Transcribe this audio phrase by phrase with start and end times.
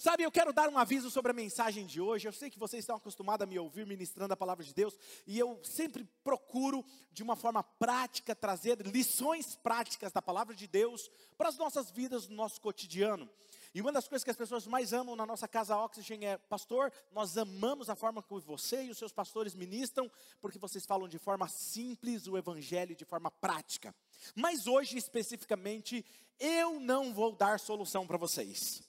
[0.00, 2.28] Sabe, eu quero dar um aviso sobre a mensagem de hoje.
[2.28, 5.36] Eu sei que vocês estão acostumados a me ouvir ministrando a palavra de Deus, e
[5.36, 11.48] eu sempre procuro, de uma forma prática, trazer lições práticas da palavra de Deus para
[11.48, 13.28] as nossas vidas, no nosso cotidiano.
[13.74, 16.92] E uma das coisas que as pessoas mais amam na nossa casa Oxygen é, pastor,
[17.10, 20.08] nós amamos a forma como você e os seus pastores ministram,
[20.40, 23.92] porque vocês falam de forma simples o evangelho, de forma prática.
[24.36, 26.06] Mas hoje, especificamente,
[26.38, 28.87] eu não vou dar solução para vocês.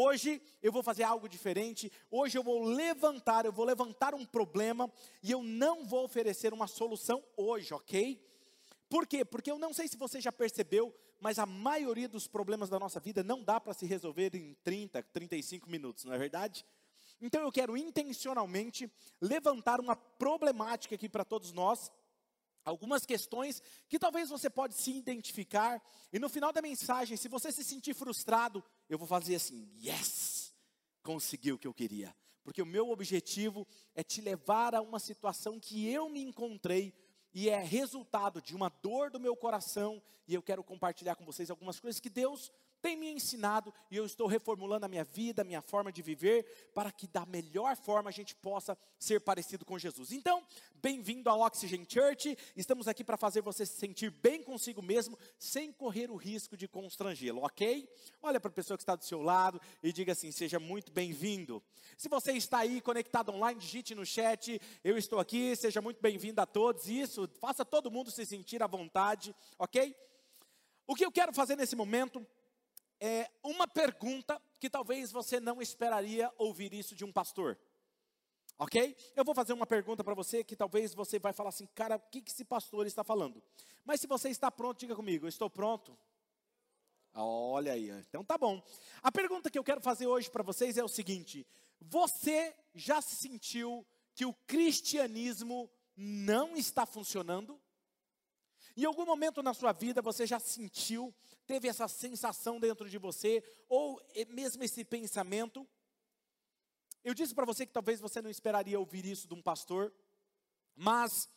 [0.00, 1.90] Hoje eu vou fazer algo diferente.
[2.08, 4.88] Hoje eu vou levantar, eu vou levantar um problema
[5.20, 8.24] e eu não vou oferecer uma solução hoje, ok?
[8.88, 9.24] Por quê?
[9.24, 13.00] Porque eu não sei se você já percebeu, mas a maioria dos problemas da nossa
[13.00, 16.64] vida não dá para se resolver em 30, 35 minutos, não é verdade?
[17.20, 18.88] Então eu quero intencionalmente
[19.20, 21.90] levantar uma problemática aqui para todos nós
[22.68, 25.82] algumas questões que talvez você pode se identificar
[26.12, 30.54] e no final da mensagem, se você se sentir frustrado, eu vou fazer assim: "Yes!
[31.02, 32.14] Consegui o que eu queria".
[32.42, 36.94] Porque o meu objetivo é te levar a uma situação que eu me encontrei
[37.34, 41.50] e é resultado de uma dor do meu coração, e eu quero compartilhar com vocês
[41.50, 45.44] algumas coisas que Deus tem me ensinado e eu estou reformulando a minha vida, a
[45.44, 49.78] minha forma de viver, para que da melhor forma a gente possa ser parecido com
[49.78, 50.12] Jesus.
[50.12, 52.36] Então, bem-vindo ao Oxygen Church.
[52.56, 56.68] Estamos aqui para fazer você se sentir bem consigo mesmo, sem correr o risco de
[56.68, 57.88] constrangê-lo, ok?
[58.22, 61.62] Olha para a pessoa que está do seu lado e diga assim: seja muito bem-vindo.
[61.96, 66.40] Se você está aí conectado online, digite no chat: eu estou aqui, seja muito bem-vindo
[66.40, 66.88] a todos.
[66.88, 69.94] Isso, faça todo mundo se sentir à vontade, ok?
[70.86, 72.26] O que eu quero fazer nesse momento
[73.00, 77.58] é, uma pergunta que talvez você não esperaria ouvir isso de um pastor.
[78.58, 78.96] Ok?
[79.14, 82.00] Eu vou fazer uma pergunta para você que talvez você vai falar assim, cara, o
[82.00, 83.42] que, que esse pastor está falando?
[83.84, 85.96] Mas se você está pronto, diga comigo, eu estou pronto.
[87.14, 88.62] Olha aí, então tá bom.
[89.02, 91.46] A pergunta que eu quero fazer hoje para vocês é o seguinte:
[91.80, 97.60] você já se sentiu que o cristianismo não está funcionando?
[98.78, 101.12] Em algum momento na sua vida você já sentiu,
[101.48, 105.66] teve essa sensação dentro de você, ou mesmo esse pensamento?
[107.02, 109.92] Eu disse para você que talvez você não esperaria ouvir isso de um pastor,
[110.76, 111.28] mas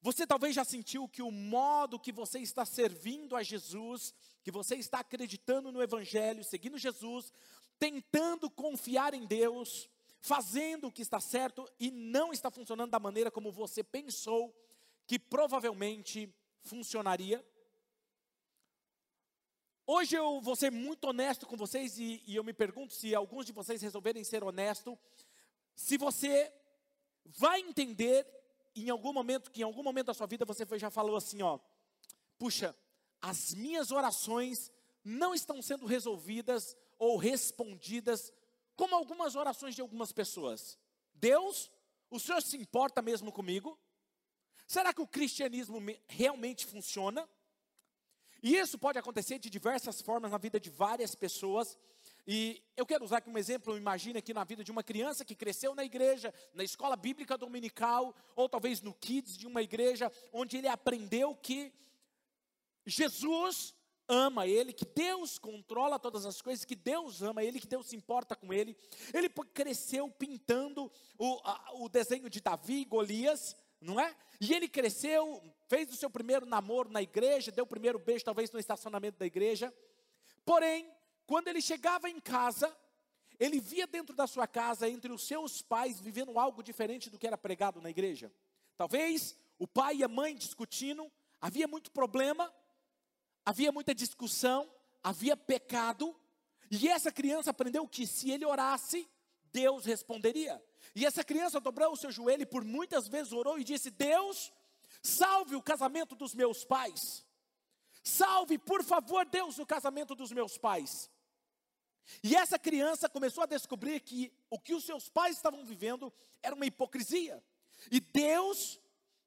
[0.00, 4.14] você talvez já sentiu que o modo que você está servindo a Jesus,
[4.44, 7.32] que você está acreditando no Evangelho, seguindo Jesus,
[7.76, 9.90] tentando confiar em Deus,
[10.20, 14.54] fazendo o que está certo e não está funcionando da maneira como você pensou,
[15.06, 17.44] que provavelmente funcionaria.
[19.86, 23.46] Hoje eu vou ser muito honesto com vocês e, e eu me pergunto se alguns
[23.46, 24.98] de vocês resolverem ser honesto,
[25.76, 26.52] se você
[27.24, 28.26] vai entender
[28.74, 31.58] em algum momento que em algum momento da sua vida você já falou assim, ó,
[32.36, 32.76] puxa,
[33.22, 34.72] as minhas orações
[35.04, 38.32] não estão sendo resolvidas ou respondidas
[38.74, 40.78] como algumas orações de algumas pessoas.
[41.14, 41.70] Deus,
[42.10, 43.78] o Senhor se importa mesmo comigo?
[44.66, 47.28] Será que o cristianismo realmente funciona?
[48.42, 51.78] E isso pode acontecer de diversas formas na vida de várias pessoas.
[52.26, 55.34] E eu quero usar aqui um exemplo, imagine aqui na vida de uma criança que
[55.34, 60.56] cresceu na igreja, na escola bíblica dominical, ou talvez no kids de uma igreja, onde
[60.56, 61.72] ele aprendeu que
[62.84, 63.74] Jesus
[64.08, 67.96] ama ele, que Deus controla todas as coisas, que Deus ama ele, que Deus se
[67.96, 68.76] importa com ele.
[69.12, 74.14] Ele cresceu pintando o, a, o desenho de Davi e Golias, não é?
[74.40, 78.50] E ele cresceu, fez o seu primeiro namoro na igreja, deu o primeiro beijo, talvez
[78.50, 79.72] no estacionamento da igreja.
[80.44, 80.90] Porém,
[81.26, 82.74] quando ele chegava em casa,
[83.38, 87.26] ele via dentro da sua casa, entre os seus pais, vivendo algo diferente do que
[87.26, 88.32] era pregado na igreja.
[88.76, 91.10] Talvez o pai e a mãe discutindo,
[91.40, 92.52] havia muito problema,
[93.44, 94.70] havia muita discussão,
[95.02, 96.14] havia pecado,
[96.70, 99.08] e essa criança aprendeu que se ele orasse,
[99.52, 100.62] Deus responderia.
[100.94, 104.52] E essa criança dobrou o seu joelho e por muitas vezes orou e disse: Deus,
[105.02, 107.24] salve o casamento dos meus pais.
[108.02, 111.10] Salve, por favor, Deus, o casamento dos meus pais.
[112.22, 116.12] E essa criança começou a descobrir que o que os seus pais estavam vivendo
[116.42, 117.42] era uma hipocrisia.
[117.90, 118.80] E Deus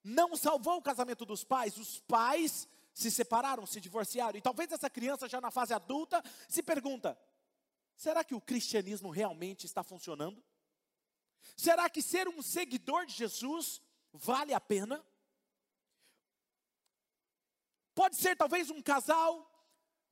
[0.03, 4.37] não salvou o casamento dos pais, os pais se separaram, se divorciaram.
[4.37, 7.17] E talvez essa criança, já na fase adulta, se pergunta:
[7.95, 10.41] será que o cristianismo realmente está funcionando?
[11.55, 13.81] Será que ser um seguidor de Jesus
[14.13, 15.05] vale a pena?
[17.93, 19.48] Pode ser talvez um casal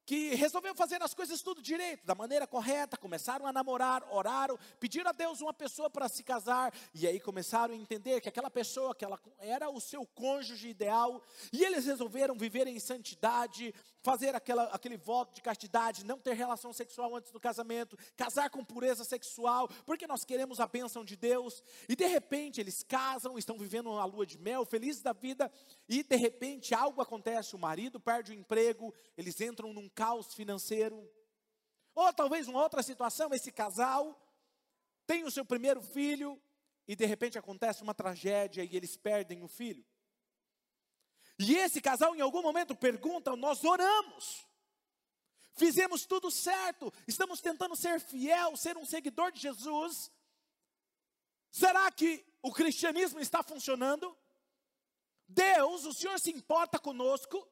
[0.08, 5.10] que resolveu fazer as coisas tudo direito, da maneira correta, começaram a namorar, oraram, pediram
[5.10, 8.96] a Deus uma pessoa para se casar, e aí começaram a entender que aquela pessoa,
[8.96, 11.22] que ela era o seu cônjuge ideal,
[11.52, 16.72] e eles resolveram viver em santidade, fazer aquela, aquele voto de castidade, não ter relação
[16.72, 21.62] sexual antes do casamento, casar com pureza sexual, porque nós queremos a bênção de Deus,
[21.90, 25.52] e de repente eles casam, estão vivendo uma lua de mel, felizes da vida,
[25.90, 31.12] e de repente algo acontece, o marido perde o emprego, eles entram num caos financeiro.
[31.96, 34.16] Ou talvez uma outra situação, esse casal
[35.08, 36.40] tem o seu primeiro filho
[36.88, 39.84] e de repente acontece uma tragédia e eles perdem o filho.
[41.40, 44.46] E esse casal em algum momento pergunta: Nós oramos,
[45.54, 50.12] fizemos tudo certo, estamos tentando ser fiel, ser um seguidor de Jesus.
[51.50, 54.16] Será que o cristianismo está funcionando?
[55.28, 57.48] Deus, o Senhor se importa conosco?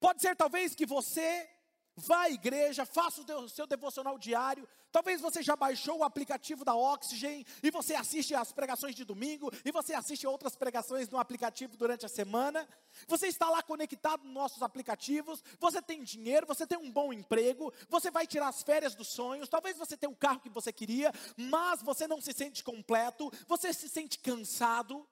[0.00, 1.48] Pode ser talvez que você
[1.96, 4.68] vá à igreja, faça o seu devocional diário.
[4.92, 9.50] Talvez você já baixou o aplicativo da Oxygen e você assiste às pregações de domingo
[9.64, 12.68] e você assiste outras pregações no aplicativo durante a semana.
[13.08, 17.72] Você está lá conectado nos nossos aplicativos, você tem dinheiro, você tem um bom emprego,
[17.88, 21.12] você vai tirar as férias dos sonhos, talvez você tenha o carro que você queria,
[21.36, 25.06] mas você não se sente completo, você se sente cansado,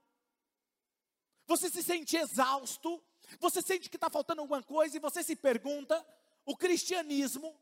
[1.46, 3.02] você se sente exausto,
[3.40, 6.04] você sente que está faltando alguma coisa e você se pergunta:
[6.44, 7.54] o cristianismo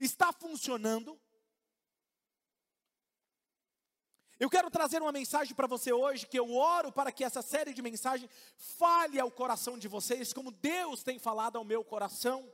[0.00, 1.18] está funcionando?
[4.38, 7.72] Eu quero trazer uma mensagem para você hoje, que eu oro para que essa série
[7.72, 12.52] de mensagens fale ao coração de vocês, como Deus tem falado ao meu coração.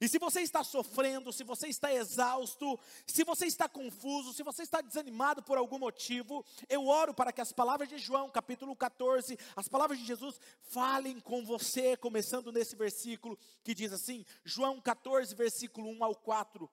[0.00, 4.62] E se você está sofrendo, se você está exausto, se você está confuso, se você
[4.62, 9.38] está desanimado por algum motivo, eu oro para que as palavras de João, capítulo 14,
[9.54, 15.34] as palavras de Jesus, falem com você, começando nesse versículo que diz assim: João 14,
[15.34, 16.70] versículo 1 ao 4.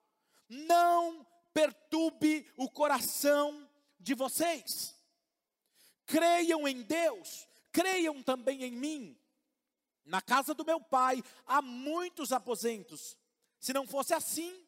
[0.48, 3.68] Não perturbe o coração
[3.98, 4.94] de vocês,
[6.04, 9.18] creiam em Deus, creiam também em mim.
[10.04, 13.16] Na casa do meu pai há muitos aposentos.
[13.58, 14.64] Se não fosse assim,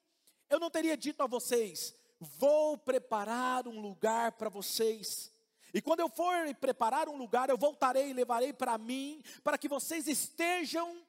[0.49, 5.33] eu não teria dito a vocês: vou preparar um lugar para vocês.
[5.75, 9.69] E quando eu for preparar um lugar, eu voltarei e levarei para mim, para que
[9.69, 11.05] vocês estejam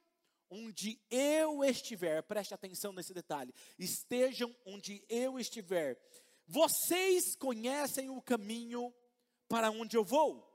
[0.50, 2.22] onde eu estiver.
[2.22, 3.54] Preste atenção nesse detalhe.
[3.78, 5.98] Estejam onde eu estiver.
[6.46, 8.92] Vocês conhecem o caminho
[9.48, 10.46] para onde eu vou.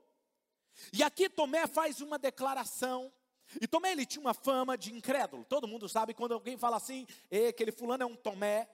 [0.92, 3.12] E aqui Tomé faz uma declaração
[3.60, 5.44] e Tomé ele tinha uma fama de incrédulo.
[5.44, 7.06] Todo mundo sabe quando alguém fala assim,
[7.48, 8.68] aquele fulano é um Tomé,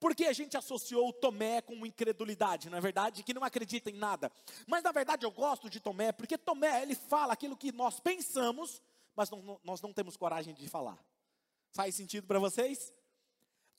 [0.00, 3.22] porque a gente associou o Tomé com incredulidade, não é verdade?
[3.22, 4.30] Que não acredita em nada.
[4.66, 8.82] Mas na verdade eu gosto de Tomé, porque Tomé ele fala aquilo que nós pensamos,
[9.16, 10.98] mas não, nós não temos coragem de falar.
[11.72, 12.92] Faz sentido para vocês?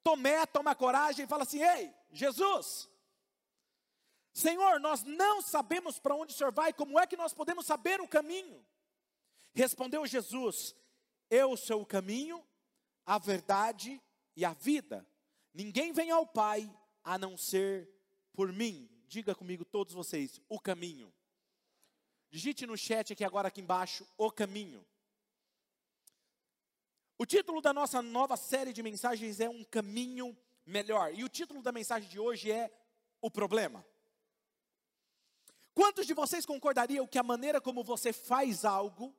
[0.04, 2.90] Tomé toma coragem e fala assim: Ei, Jesus,
[4.34, 8.02] Senhor, nós não sabemos para onde o Senhor vai, como é que nós podemos saber
[8.02, 8.66] o caminho?
[9.56, 10.76] Respondeu Jesus:
[11.30, 12.46] Eu sou o caminho,
[13.06, 14.02] a verdade
[14.36, 15.08] e a vida.
[15.54, 16.70] Ninguém vem ao Pai
[17.04, 17.90] a não ser
[18.34, 18.90] por mim.
[19.08, 21.14] Diga comigo, todos vocês, o caminho.
[22.30, 24.86] Digite no chat aqui agora, aqui embaixo, o caminho.
[27.18, 31.14] O título da nossa nova série de mensagens é Um Caminho Melhor.
[31.14, 32.70] E o título da mensagem de hoje é
[33.22, 33.86] O Problema.
[35.74, 39.16] Quantos de vocês concordariam que a maneira como você faz algo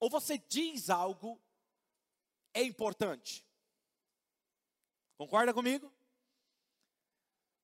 [0.00, 1.40] ou você diz algo
[2.54, 3.46] é importante.
[5.16, 5.92] Concorda comigo?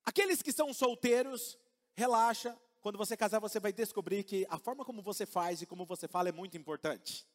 [0.05, 1.59] Aqueles que são solteiros,
[1.95, 5.87] relaxa, quando você casar você vai descobrir que a forma como você faz e como
[5.87, 7.27] você fala é muito importante.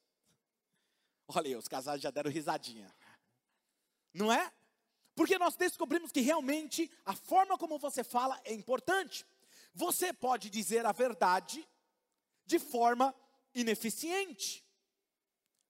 [1.28, 2.94] Olha aí, os casais já deram risadinha.
[4.14, 4.52] Não é?
[5.16, 9.26] Porque nós descobrimos que realmente a forma como você fala é importante.
[9.74, 11.68] Você pode dizer a verdade
[12.46, 13.14] de forma
[13.54, 14.69] ineficiente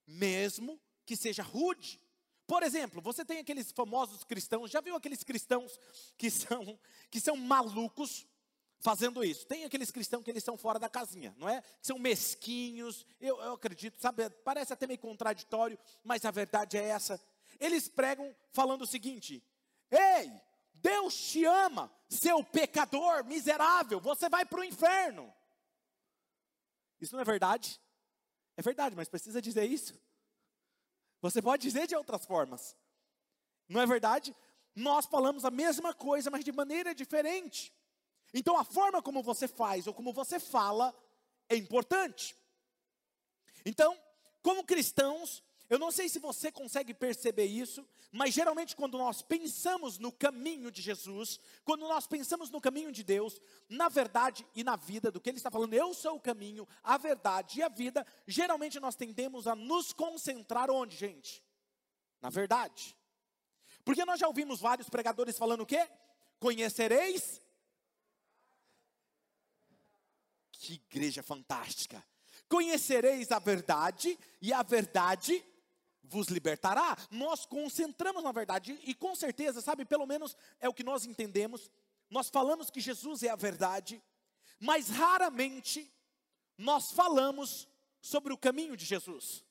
[0.10, 2.00] mesmo que seja rude.
[2.48, 5.80] Por exemplo, você tem aqueles famosos cristãos, já viu aqueles cristãos
[6.18, 8.28] que são, que são malucos
[8.80, 9.46] fazendo isso?
[9.46, 11.62] Tem aqueles cristãos que eles são fora da casinha, não é?
[11.62, 16.86] Que são mesquinhos, eu, eu acredito, sabe, parece até meio contraditório, mas a verdade é
[16.86, 17.22] essa.
[17.60, 19.44] Eles pregam falando o seguinte:
[19.92, 20.32] Ei,
[20.74, 25.32] Deus te ama, seu pecador miserável, você vai para o inferno.
[27.00, 27.80] Isso não é verdade?
[28.60, 29.98] É verdade, mas precisa dizer isso?
[31.22, 32.76] Você pode dizer de outras formas.
[33.70, 34.36] Não é verdade?
[34.76, 37.74] Nós falamos a mesma coisa, mas de maneira diferente.
[38.34, 40.94] Então a forma como você faz ou como você fala
[41.48, 42.36] é importante.
[43.64, 43.98] Então,
[44.42, 50.00] como cristãos, Eu não sei se você consegue perceber isso, mas geralmente quando nós pensamos
[50.00, 54.76] no caminho de Jesus, quando nós pensamos no caminho de Deus, na verdade e na
[54.76, 58.06] vida, do que ele está falando, eu sou o caminho, a verdade e a vida,
[58.26, 61.44] geralmente nós tendemos a nos concentrar onde, gente?
[62.20, 62.98] Na verdade.
[63.86, 65.88] Porque nós já ouvimos vários pregadores falando o quê?
[66.40, 67.40] Conhecereis.
[70.52, 72.04] Que igreja fantástica!
[72.48, 75.46] Conhecereis a verdade, e a verdade
[76.10, 76.98] vos libertará.
[77.10, 81.72] Nós concentramos na verdade e com certeza, sabe, pelo menos é o que nós entendemos.
[82.10, 84.02] Nós falamos que Jesus é a verdade,
[84.60, 85.92] mas raramente
[86.58, 87.68] nós falamos
[88.02, 89.46] sobre o caminho de Jesus.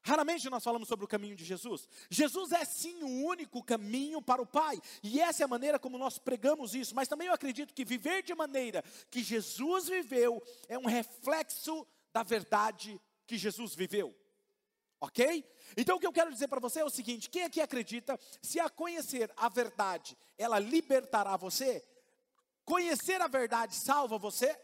[0.00, 1.86] Raramente nós falamos sobre o caminho de Jesus.
[2.08, 5.98] Jesus é sim o único caminho para o Pai, e essa é a maneira como
[5.98, 6.94] nós pregamos isso.
[6.94, 12.22] Mas também eu acredito que viver de maneira que Jesus viveu é um reflexo da
[12.22, 14.16] verdade que Jesus viveu.
[15.00, 15.44] Ok?
[15.76, 18.58] Então o que eu quero dizer para você é o seguinte: quem aqui acredita, se
[18.58, 21.84] a conhecer a verdade, ela libertará você?
[22.64, 24.58] Conhecer a verdade salva você?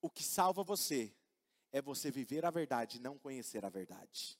[0.00, 1.12] O que salva você
[1.72, 4.38] é você viver a verdade, não conhecer a verdade.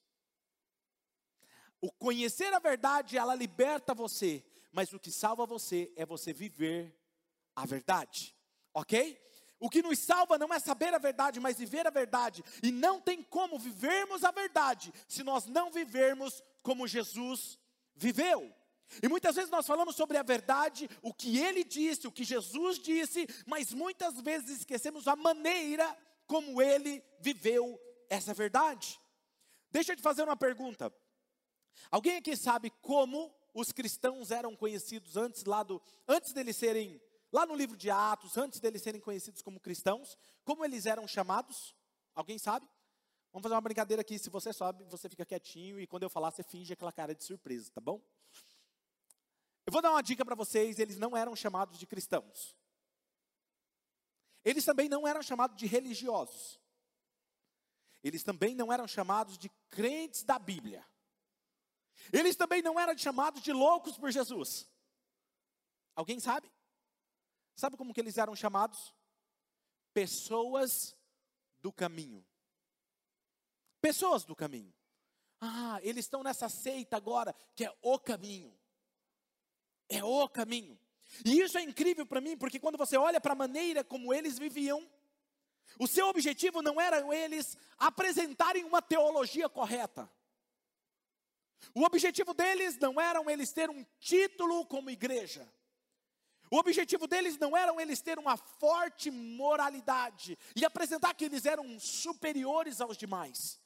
[1.81, 6.97] O conhecer a verdade, ela liberta você, mas o que salva você é você viver
[7.55, 8.37] a verdade,
[8.73, 9.21] ok?
[9.59, 12.45] O que nos salva não é saber a verdade, mas viver a verdade.
[12.63, 17.59] E não tem como vivermos a verdade se nós não vivermos como Jesus
[17.95, 18.55] viveu.
[19.03, 22.79] E muitas vezes nós falamos sobre a verdade, o que ele disse, o que Jesus
[22.79, 25.97] disse, mas muitas vezes esquecemos a maneira
[26.27, 29.01] como ele viveu essa verdade.
[29.71, 30.93] Deixa eu te fazer uma pergunta.
[31.91, 37.01] Alguém aqui sabe como os cristãos eram conhecidos antes lá do antes deles serem
[37.33, 41.75] Lá no livro de Atos, antes deles serem conhecidos como cristãos, como eles eram chamados?
[42.15, 42.69] Alguém sabe?
[43.33, 44.19] Vamos fazer uma brincadeira aqui.
[44.19, 47.25] Se você sabe, você fica quietinho e quando eu falar, você finge aquela cara de
[47.25, 48.01] surpresa, tá bom?
[49.67, 52.57] Eu vou dar uma dica para vocês: eles não eram chamados de cristãos.
[54.45, 56.61] Eles também não eram chamados de religiosos.
[58.03, 60.87] Eles também não eram chamados de crentes da Bíblia.
[62.13, 64.69] Eles também não eram chamados de loucos por Jesus.
[65.97, 66.49] Alguém sabe?
[67.57, 68.95] Sabe como que eles eram chamados?
[69.95, 70.95] Pessoas
[71.59, 72.25] do caminho.
[73.81, 74.73] Pessoas do caminho.
[75.41, 78.55] Ah, eles estão nessa seita agora que é o caminho.
[79.89, 80.79] É o caminho.
[81.25, 84.39] E isso é incrível para mim, porque quando você olha para a maneira como eles
[84.39, 84.87] viviam,
[85.79, 90.11] o seu objetivo não era eles apresentarem uma teologia correta.
[91.75, 95.51] O objetivo deles não era eles ter um título como igreja.
[96.51, 101.79] O objetivo deles não era eles ter uma forte moralidade e apresentar que eles eram
[101.79, 103.61] superiores aos demais.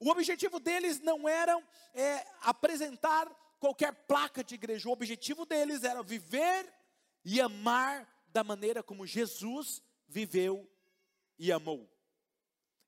[0.00, 1.56] O objetivo deles não era
[1.94, 3.26] é, apresentar
[3.58, 4.88] qualquer placa de igreja.
[4.88, 6.72] O objetivo deles era viver
[7.24, 10.68] e amar da maneira como Jesus viveu
[11.38, 11.88] e amou.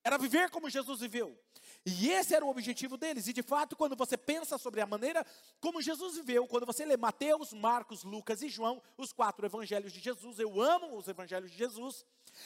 [0.04, 1.38] Era viver como Jesus viveu.
[1.86, 3.26] E esse era o objetivo deles.
[3.28, 5.24] E de fato, quando você pensa sobre a maneira
[5.60, 10.00] como Jesus viveu, quando você lê Mateus, Marcos, Lucas e João, os quatro evangelhos de
[10.00, 12.04] Jesus, eu amo os evangelhos de Jesus.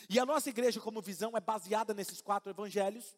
[0.08, 3.16] E a nossa igreja, como visão, é baseada nesses quatro evangelhos.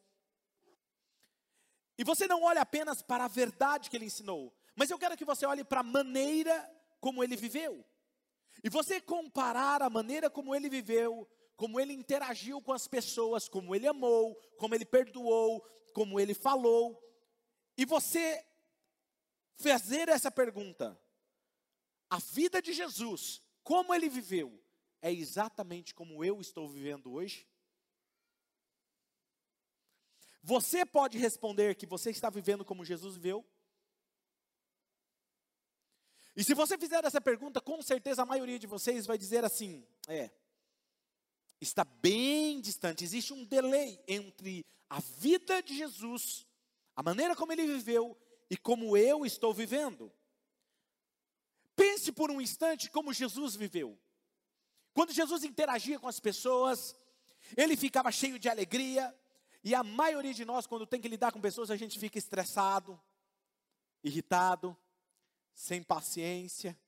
[1.97, 5.25] E você não olha apenas para a verdade que ele ensinou, mas eu quero que
[5.25, 6.69] você olhe para a maneira
[7.01, 7.85] como ele viveu.
[8.63, 13.75] E você comparar a maneira como ele viveu, como ele interagiu com as pessoas, como
[13.75, 15.61] ele amou, como ele perdoou,
[15.93, 17.01] como ele falou,
[17.77, 18.45] e você
[19.57, 21.01] fazer essa pergunta:
[22.09, 24.63] a vida de Jesus, como ele viveu,
[25.01, 27.49] é exatamente como eu estou vivendo hoje?
[30.43, 33.45] Você pode responder que você está vivendo como Jesus viveu?
[36.37, 39.87] E se você fizer essa pergunta, com certeza a maioria de vocês vai dizer assim:
[40.07, 40.31] é,
[41.65, 46.47] está bem distante, existe um delay entre a vida de Jesus,
[46.95, 48.17] a maneira como ele viveu
[48.49, 50.13] e como eu estou vivendo.
[51.75, 53.99] Pense por um instante como Jesus viveu.
[54.93, 56.95] Quando Jesus interagia com as pessoas,
[57.57, 59.13] ele ficava cheio de alegria,
[59.65, 63.01] e a maioria de nós, quando tem que lidar com pessoas, a gente fica estressado,
[64.03, 64.77] irritado,
[65.55, 66.79] sem paciência.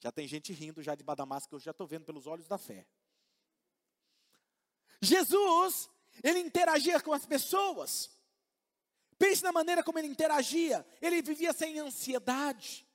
[0.00, 2.58] Já tem gente rindo já de Badamasco, que eu já estou vendo pelos olhos da
[2.58, 2.86] fé.
[5.00, 5.90] Jesus
[6.22, 8.10] ele interagia com as pessoas.
[9.18, 10.86] Pense na maneira como ele interagia.
[11.00, 12.86] Ele vivia sem ansiedade.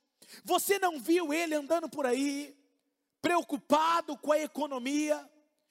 [0.44, 2.56] Você não viu ele andando por aí,
[3.22, 5.30] preocupado com a economia.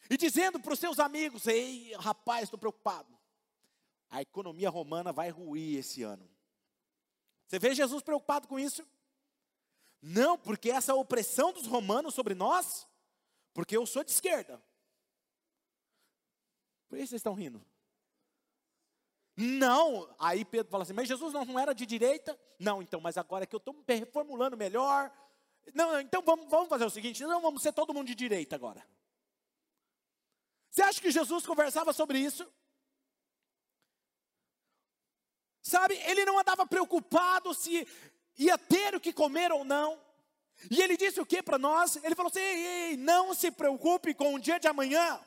[0.10, 3.13] e dizendo para os seus amigos: Ei, rapaz, estou preocupado.
[4.10, 6.30] A economia romana vai ruir esse ano.
[7.48, 8.88] Você vê Jesus preocupado com isso?
[10.02, 12.88] Não, porque essa opressão dos romanos sobre nós,
[13.54, 14.62] porque eu sou de esquerda.
[16.88, 17.66] Por isso vocês estão rindo.
[19.38, 22.40] Não, aí Pedro fala assim, mas Jesus não era de direita?
[22.58, 25.12] Não, então, mas agora que eu estou reformulando melhor.
[25.74, 28.86] Não, então vamos, vamos fazer o seguinte, não vamos ser todo mundo de direita agora.
[30.70, 32.50] Você acha que Jesus conversava sobre isso?
[35.62, 37.88] Sabe, ele não andava preocupado se
[38.38, 40.00] ia ter o que comer ou não.
[40.70, 41.98] E ele disse o que para nós?
[41.98, 45.20] Ele falou assim: ei, ei, não se preocupe com o dia de amanhã.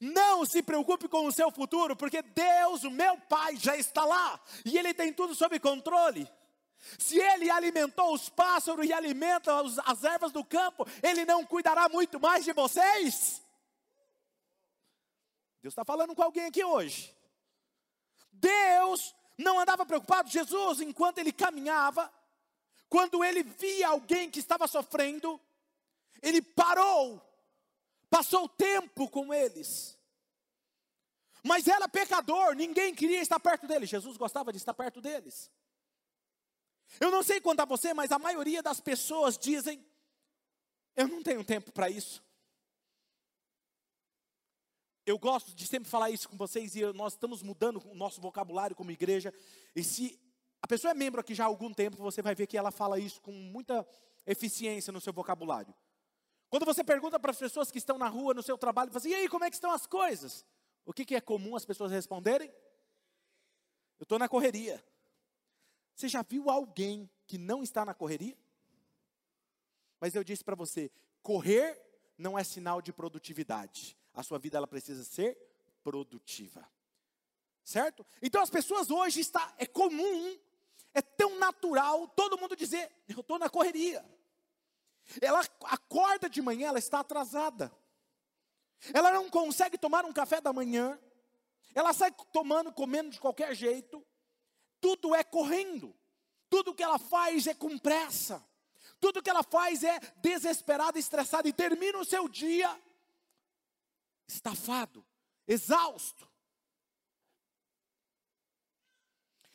[0.00, 4.40] Não se preocupe com o seu futuro, porque Deus, o meu Pai, já está lá
[4.64, 6.28] e Ele tem tudo sob controle.
[6.98, 9.52] Se Ele alimentou os pássaros e alimenta
[9.84, 13.42] as ervas do campo, Ele não cuidará muito mais de vocês?
[15.62, 17.14] Deus está falando com alguém aqui hoje.
[18.32, 20.28] Deus não andava preocupado.
[20.28, 22.12] Jesus, enquanto ele caminhava,
[22.88, 25.40] quando ele via alguém que estava sofrendo,
[26.20, 27.22] ele parou,
[28.10, 29.96] passou tempo com eles.
[31.44, 33.86] Mas era pecador, ninguém queria estar perto dele.
[33.86, 35.50] Jesus gostava de estar perto deles.
[37.00, 39.84] Eu não sei quanto a você, mas a maioria das pessoas dizem:
[40.96, 42.26] Eu não tenho tempo para isso.
[45.08, 48.76] Eu gosto de sempre falar isso com vocês e nós estamos mudando o nosso vocabulário
[48.76, 49.32] como igreja.
[49.74, 50.20] E se
[50.60, 52.98] a pessoa é membro aqui já há algum tempo, você vai ver que ela fala
[52.98, 53.88] isso com muita
[54.26, 55.74] eficiência no seu vocabulário.
[56.50, 59.08] Quando você pergunta para as pessoas que estão na rua, no seu trabalho, você assim,
[59.08, 60.44] e aí, como é que estão as coisas?
[60.84, 62.48] O que, que é comum as pessoas responderem?
[63.98, 64.84] Eu estou na correria.
[65.94, 68.36] Você já viu alguém que não está na correria?
[69.98, 70.90] Mas eu disse para você,
[71.22, 71.80] correr
[72.18, 75.38] não é sinal de produtividade a sua vida ela precisa ser
[75.84, 76.68] produtiva.
[77.62, 78.04] Certo?
[78.20, 80.36] Então as pessoas hoje está é comum,
[80.92, 84.04] é tão natural todo mundo dizer, eu estou na correria.
[85.20, 87.72] Ela acorda de manhã, ela está atrasada.
[88.92, 90.98] Ela não consegue tomar um café da manhã.
[91.72, 94.04] Ela sai tomando, comendo de qualquer jeito.
[94.80, 95.94] Tudo é correndo.
[96.50, 98.44] Tudo que ela faz é com pressa.
[98.98, 102.68] Tudo que ela faz é desesperada, estressada e termina o seu dia
[104.28, 105.04] estafado,
[105.46, 106.28] exausto.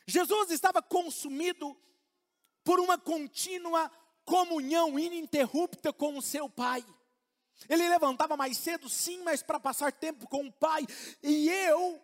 [0.05, 1.77] Jesus estava consumido
[2.63, 3.89] por uma contínua
[4.25, 6.83] comunhão ininterrupta com o seu Pai.
[7.69, 10.85] Ele levantava mais cedo, sim, mas para passar tempo com o Pai.
[11.21, 12.01] E eu,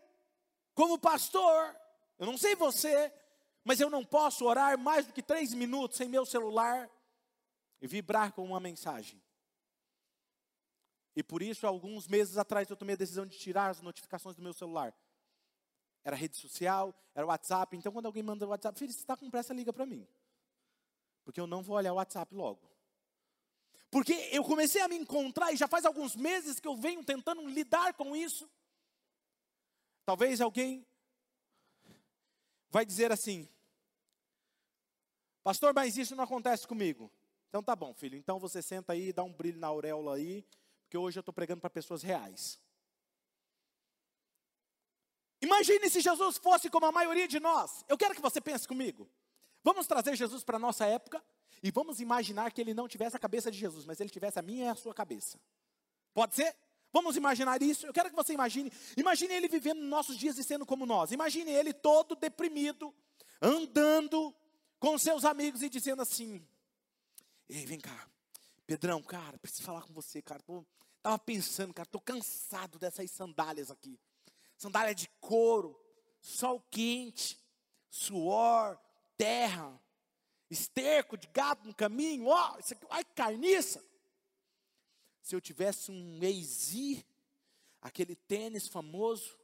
[0.73, 1.75] como pastor,
[2.17, 3.11] eu não sei você,
[3.63, 6.89] mas eu não posso orar mais do que três minutos sem meu celular
[7.81, 9.21] e vibrar com uma mensagem.
[11.19, 14.41] E por isso, alguns meses atrás, eu tomei a decisão de tirar as notificações do
[14.41, 14.95] meu celular.
[16.01, 17.75] Era rede social, era WhatsApp.
[17.75, 20.07] Então, quando alguém manda o WhatsApp, filho, você está com pressa, liga para mim.
[21.25, 22.61] Porque eu não vou olhar o WhatsApp logo.
[23.91, 27.45] Porque eu comecei a me encontrar, e já faz alguns meses que eu venho tentando
[27.49, 28.49] lidar com isso.
[30.05, 30.87] Talvez alguém
[32.69, 33.45] vai dizer assim:
[35.43, 37.11] Pastor, mas isso não acontece comigo.
[37.49, 38.17] Então tá bom, filho.
[38.17, 40.45] Então você senta aí, dá um brilho na auréola aí
[40.89, 42.59] porque hoje eu estou pregando para pessoas reais.
[45.39, 47.85] Imagine se Jesus fosse como a maioria de nós.
[47.87, 49.07] Eu quero que você pense comigo.
[49.63, 51.23] Vamos trazer Jesus para a nossa época
[51.61, 54.41] e vamos imaginar que ele não tivesse a cabeça de Jesus, mas ele tivesse a
[54.41, 55.39] minha e a sua cabeça.
[56.11, 56.55] Pode ser?
[56.91, 57.85] Vamos imaginar isso?
[57.85, 58.73] Eu quero que você imagine.
[58.97, 61.11] Imagine ele vivendo nos nossos dias e sendo como nós.
[61.11, 62.91] Imagine ele todo deprimido,
[63.39, 64.35] andando
[64.79, 66.43] com seus amigos e dizendo assim:
[67.47, 68.09] Ei, vem cá,
[68.69, 70.43] Pedrão, cara, preciso falar com você, cara.
[70.43, 70.63] Tô,
[71.01, 73.99] tava pensando, cara, tô cansado dessas sandálias aqui.
[74.59, 75.75] Sandália de couro,
[76.21, 77.35] sol quente,
[77.89, 78.79] suor,
[79.17, 79.81] terra,
[80.51, 82.27] esterco de gato no caminho.
[82.27, 83.83] Ó, oh, isso aqui, ai, carniça.
[85.23, 87.03] Se eu tivesse um Easy,
[87.81, 89.35] aquele tênis famoso,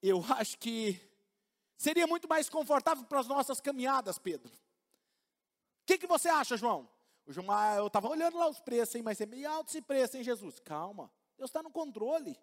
[0.00, 1.00] eu acho que
[1.76, 4.52] seria muito mais confortável para as nossas caminhadas, Pedro.
[4.52, 6.88] O que, que você acha, João?
[7.26, 9.80] O João, ah, eu estava olhando lá os preços, hein, mas é meio alto esse
[9.80, 10.58] preço, hein, Jesus?
[10.60, 12.38] Calma, Deus está no controle.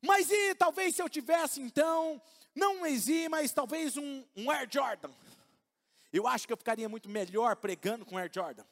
[0.00, 2.20] Mas e talvez se eu tivesse então,
[2.54, 5.10] não um Easy, mas talvez um, um Air Jordan.
[6.12, 8.64] Eu acho que eu ficaria muito melhor pregando com Air Jordan.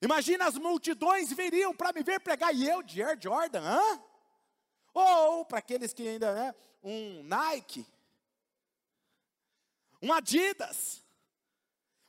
[0.00, 4.02] Imagina as multidões viriam para me ver pregar e eu de Air Jordan, hã?
[4.92, 7.86] Ou para aqueles que ainda, né, um Nike,
[10.02, 11.01] um Adidas.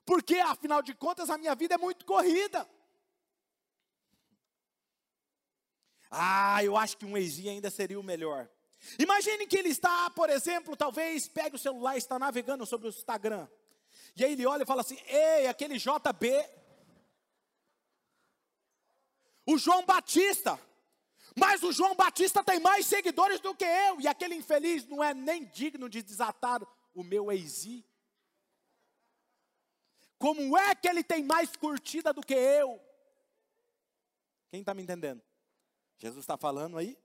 [0.05, 2.67] Porque, afinal de contas, a minha vida é muito corrida.
[6.11, 8.47] Ah, eu acho que um Waze ainda seria o melhor.
[8.99, 13.47] Imagine que ele está, por exemplo, talvez pegue o celular está navegando sobre o Instagram.
[14.15, 16.49] E aí ele olha e fala assim: Ei, aquele JB.
[19.45, 20.59] O João Batista.
[21.35, 23.99] Mas o João Batista tem mais seguidores do que eu.
[23.99, 26.61] E aquele infeliz não é nem digno de desatar
[26.93, 27.83] o meu Waze.
[30.23, 32.81] Como é que ele tem mais curtida do que eu?
[34.49, 35.21] Quem está me entendendo?
[35.97, 36.97] Jesus está falando aí?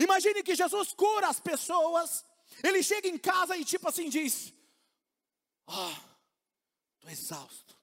[0.00, 2.24] Imagine que Jesus cura as pessoas.
[2.64, 4.52] Ele chega em casa e tipo assim diz:
[5.68, 6.18] Ah,
[6.98, 7.78] tô exausto.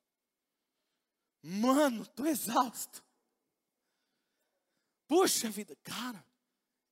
[1.42, 3.02] Mano, tô exausto.
[5.08, 6.22] Puxa vida, cara.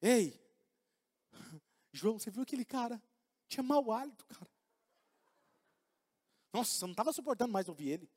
[0.01, 0.41] Ei,
[1.91, 3.03] João, você viu aquele cara?
[3.49, 4.57] Tinha mau hálito, cara.
[6.58, 8.12] Nossa, eu não estava suportando mais ouvir ele.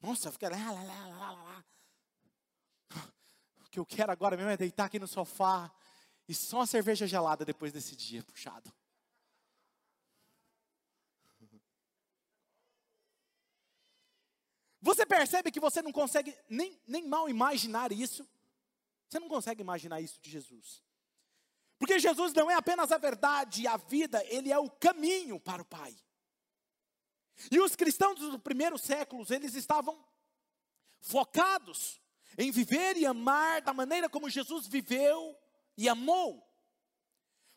[0.00, 1.64] Nossa, fica lá, lá, lá, lá, lá.
[3.66, 5.70] O que eu quero agora mesmo é deitar aqui no sofá
[6.26, 8.72] e só uma cerveja gelada depois desse dia puxado.
[14.80, 18.26] Você percebe que você não consegue nem, nem mal imaginar isso?
[19.06, 20.82] Você não consegue imaginar isso de Jesus.
[21.78, 25.60] Porque Jesus não é apenas a verdade e a vida, ele é o caminho para
[25.60, 25.94] o Pai.
[27.50, 30.04] E os cristãos dos primeiros séculos, eles estavam
[31.00, 32.00] focados
[32.38, 35.36] em viver e amar da maneira como Jesus viveu
[35.76, 36.46] e amou.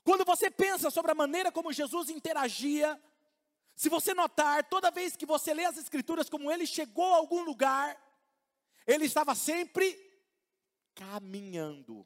[0.04, 3.02] Quando você pensa sobre a maneira como Jesus interagia,
[3.76, 7.44] se você notar, toda vez que você lê as Escrituras como ele chegou a algum
[7.44, 7.98] lugar,
[8.86, 10.00] ele estava sempre
[10.94, 12.06] caminhando.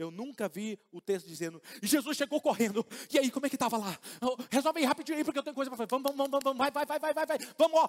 [0.00, 2.86] Eu nunca vi o texto dizendo, Jesus chegou correndo.
[3.12, 3.98] E aí, como é que estava lá?
[4.22, 5.90] Oh, resolve aí rapidinho aí, porque eu tenho coisa para fazer.
[5.90, 7.38] Vamos, vamos, vamos, vamos, vai, vai, vai, vai, vai, vai.
[7.58, 7.88] Vamos, ó.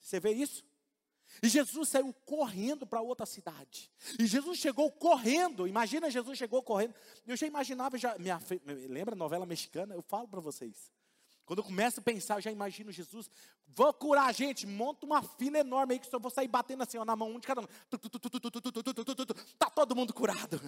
[0.00, 0.64] Você vê isso?
[1.40, 3.92] E Jesus saiu correndo para outra cidade.
[4.18, 5.68] E Jesus chegou correndo.
[5.68, 6.94] Imagina, Jesus chegou correndo.
[7.24, 8.40] Eu já imaginava, já, minha,
[8.88, 9.94] lembra a novela mexicana?
[9.94, 10.90] Eu falo para vocês.
[11.48, 13.30] Quando eu começo a pensar, eu já imagino Jesus,
[13.66, 16.98] vou curar a gente, monta uma fila enorme aí que só vou sair batendo assim,
[16.98, 17.66] ó, na mão um de cada um.
[19.54, 20.60] Está todo mundo curado.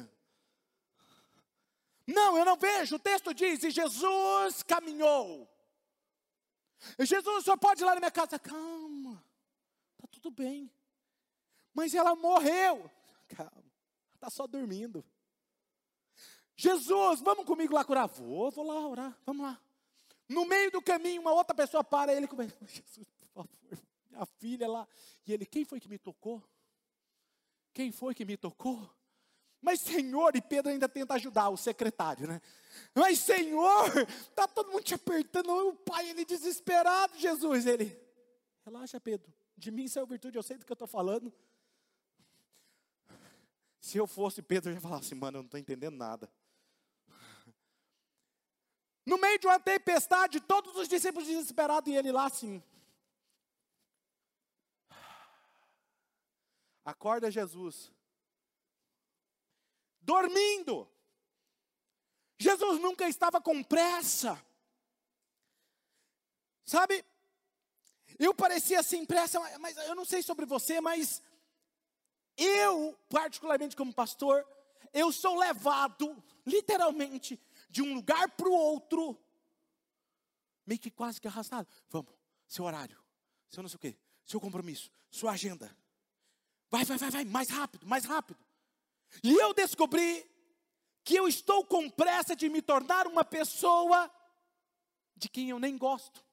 [2.10, 2.96] Não, eu não vejo.
[2.96, 5.48] O texto diz: e Jesus caminhou.
[6.98, 8.38] E Jesus só pode ir lá na minha casa.
[8.38, 9.24] Calma,
[9.92, 10.70] está tudo bem.
[11.72, 12.90] Mas ela morreu.
[13.36, 13.72] Calma,
[14.14, 15.04] está só dormindo.
[16.56, 18.06] Jesus, vamos comigo lá curar?
[18.06, 19.58] Vou, vou lá orar, vamos lá.
[20.28, 23.50] No meio do caminho, uma outra pessoa para ele e começa, Jesus, por favor,
[24.10, 24.86] minha filha lá.
[25.26, 26.42] E ele, quem foi que me tocou?
[27.72, 28.88] Quem foi que me tocou?
[29.60, 32.40] Mas Senhor, e Pedro ainda tenta ajudar o secretário, né?
[32.94, 37.98] Mas Senhor, está todo mundo te apertando, o pai, ele desesperado, Jesus, ele,
[38.64, 41.32] relaxa Pedro, de mim saiu virtude, eu sei do que eu estou falando.
[43.80, 46.30] Se eu fosse Pedro, eu ia falar assim, mano, eu não estou entendendo nada.
[49.04, 52.62] No meio de uma tempestade, todos os discípulos desesperados e ele lá assim.
[56.84, 57.90] Acorda Jesus.
[60.10, 60.90] Dormindo.
[62.36, 64.44] Jesus nunca estava com pressa.
[66.64, 67.04] Sabe?
[68.18, 71.22] Eu parecia assim pressa, mas eu não sei sobre você, mas
[72.36, 74.44] eu, particularmente como pastor,
[74.92, 79.16] eu sou levado, literalmente, de um lugar para o outro,
[80.66, 81.68] meio que quase que arrastado.
[81.88, 82.12] Vamos,
[82.48, 83.00] seu horário,
[83.48, 85.70] seu não sei o quê, seu compromisso, sua agenda.
[86.68, 88.49] Vai, vai, vai, vai, mais rápido, mais rápido.
[89.22, 90.28] E eu descobri
[91.04, 94.10] que eu estou com pressa de me tornar uma pessoa
[95.16, 96.24] de quem eu nem gosto.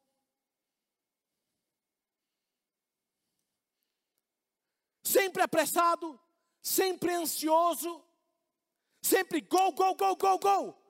[5.04, 6.20] Sempre apressado,
[6.62, 8.04] sempre ansioso,
[9.02, 10.88] sempre go, go, go, go, go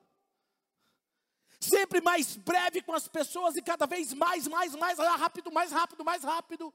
[1.59, 6.03] sempre mais breve com as pessoas e cada vez mais, mais, mais rápido, mais rápido,
[6.03, 6.73] mais rápido.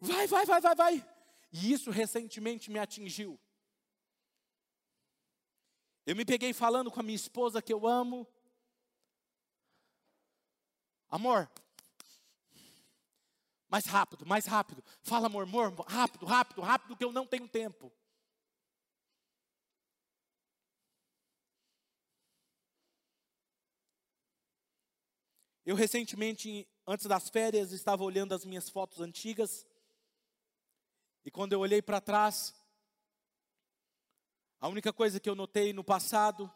[0.00, 1.13] Vai, vai, vai, vai, vai.
[1.54, 3.40] E isso recentemente me atingiu.
[6.04, 8.26] Eu me peguei falando com a minha esposa que eu amo.
[11.08, 11.48] Amor,
[13.68, 14.84] mais rápido, mais rápido.
[15.02, 17.92] Fala, amor, amor, rápido, rápido, rápido, que eu não tenho tempo.
[25.64, 29.64] Eu recentemente, antes das férias, estava olhando as minhas fotos antigas.
[31.24, 32.54] E quando eu olhei para trás,
[34.60, 36.52] a única coisa que eu notei no passado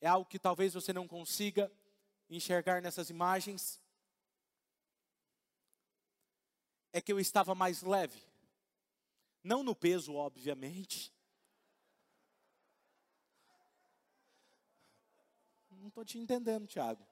[0.00, 1.70] é algo que talvez você não consiga
[2.30, 3.80] enxergar nessas imagens.
[6.92, 8.22] É que eu estava mais leve.
[9.42, 11.12] Não no peso, obviamente.
[15.70, 17.06] Não estou te entendendo, Tiago.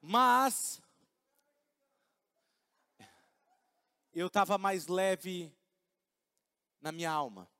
[0.00, 0.80] Mas
[4.12, 5.54] eu estava mais leve
[6.80, 7.50] na minha alma.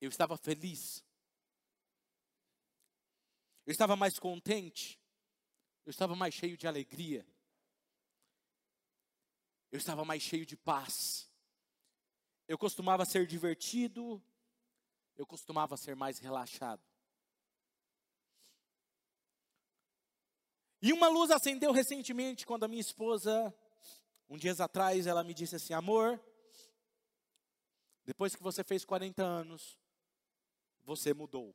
[0.00, 1.04] Eu estava feliz.
[3.64, 5.00] Eu estava mais contente.
[5.86, 7.26] Eu estava mais cheio de alegria.
[9.70, 11.30] Eu estava mais cheio de paz.
[12.48, 14.22] Eu costumava ser divertido.
[15.16, 16.82] Eu costumava ser mais relaxado.
[20.82, 23.54] E uma luz acendeu recentemente quando a minha esposa,
[24.30, 26.22] um dias atrás, ela me disse assim: Amor,
[28.04, 29.76] depois que você fez 40 anos,
[30.84, 31.54] você mudou.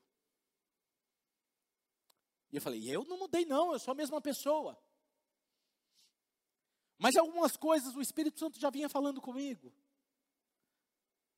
[2.51, 4.77] E eu falei: Eu não mudei, não, eu sou a mesma pessoa.
[6.97, 9.73] Mas algumas coisas o Espírito Santo já vinha falando comigo.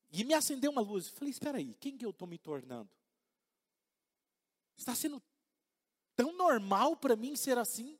[0.10, 1.10] E me acendeu uma luz.
[1.10, 2.90] Falei: Espera aí, quem que eu estou me tornando?
[4.76, 5.22] Está sendo
[6.16, 8.00] tão normal para mim ser assim?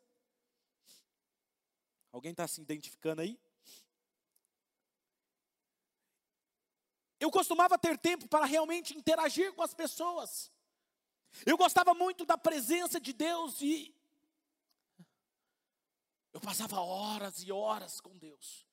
[2.12, 3.40] Alguém está se identificando aí?
[7.20, 10.52] Eu costumava ter tempo para realmente interagir com as pessoas.
[11.46, 13.96] Eu gostava muito da presença de Deus e
[16.32, 18.66] eu passava horas e horas com Deus.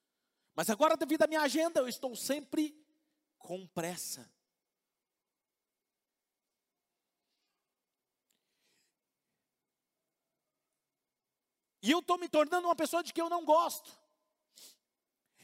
[0.55, 2.79] Mas agora, devido à minha agenda, eu estou sempre
[3.39, 4.31] com pressa.
[11.85, 13.93] E eu estou me tornando uma pessoa de que eu não gosto.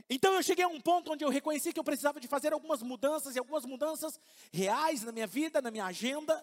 [0.09, 2.81] Então eu cheguei a um ponto onde eu reconheci que eu precisava de fazer algumas
[2.81, 4.18] mudanças, e algumas mudanças
[4.50, 6.42] reais na minha vida, na minha agenda.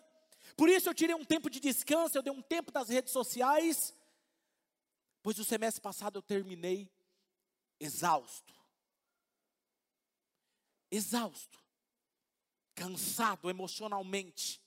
[0.55, 3.91] Por isso eu tirei um tempo de descanso, eu dei um tempo das redes sociais,
[5.23, 6.87] pois o semestre passado eu terminei
[7.79, 8.53] exausto.
[10.91, 11.59] Exausto.
[12.75, 14.61] Cansado emocionalmente.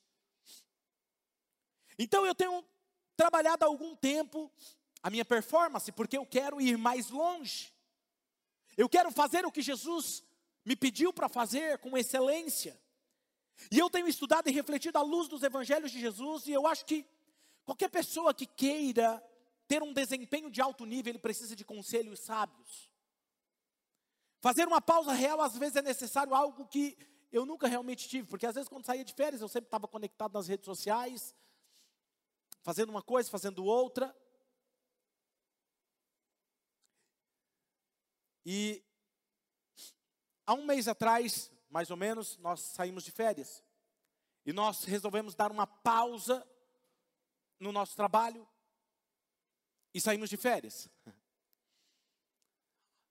[1.97, 2.65] Então eu tenho
[3.17, 4.51] trabalhado há algum tempo
[5.03, 7.73] a minha performance, porque eu quero ir mais longe.
[8.77, 10.23] Eu quero fazer o que Jesus
[10.65, 12.79] me pediu para fazer com excelência.
[13.71, 16.85] E eu tenho estudado e refletido à luz dos evangelhos de Jesus, e eu acho
[16.85, 17.07] que
[17.65, 19.23] qualquer pessoa que queira
[19.67, 22.91] ter um desempenho de alto nível, ele precisa de conselhos sábios.
[24.41, 26.97] Fazer uma pausa real, às vezes, é necessário algo que
[27.31, 30.33] eu nunca realmente tive, porque às vezes, quando saía de férias, eu sempre estava conectado
[30.33, 31.35] nas redes sociais,
[32.63, 34.15] fazendo uma coisa, fazendo outra.
[38.45, 38.83] E
[40.47, 43.63] há um mês atrás, mais ou menos, nós saímos de férias.
[44.45, 46.47] E nós resolvemos dar uma pausa
[47.59, 48.49] no nosso trabalho
[49.93, 50.89] e saímos de férias.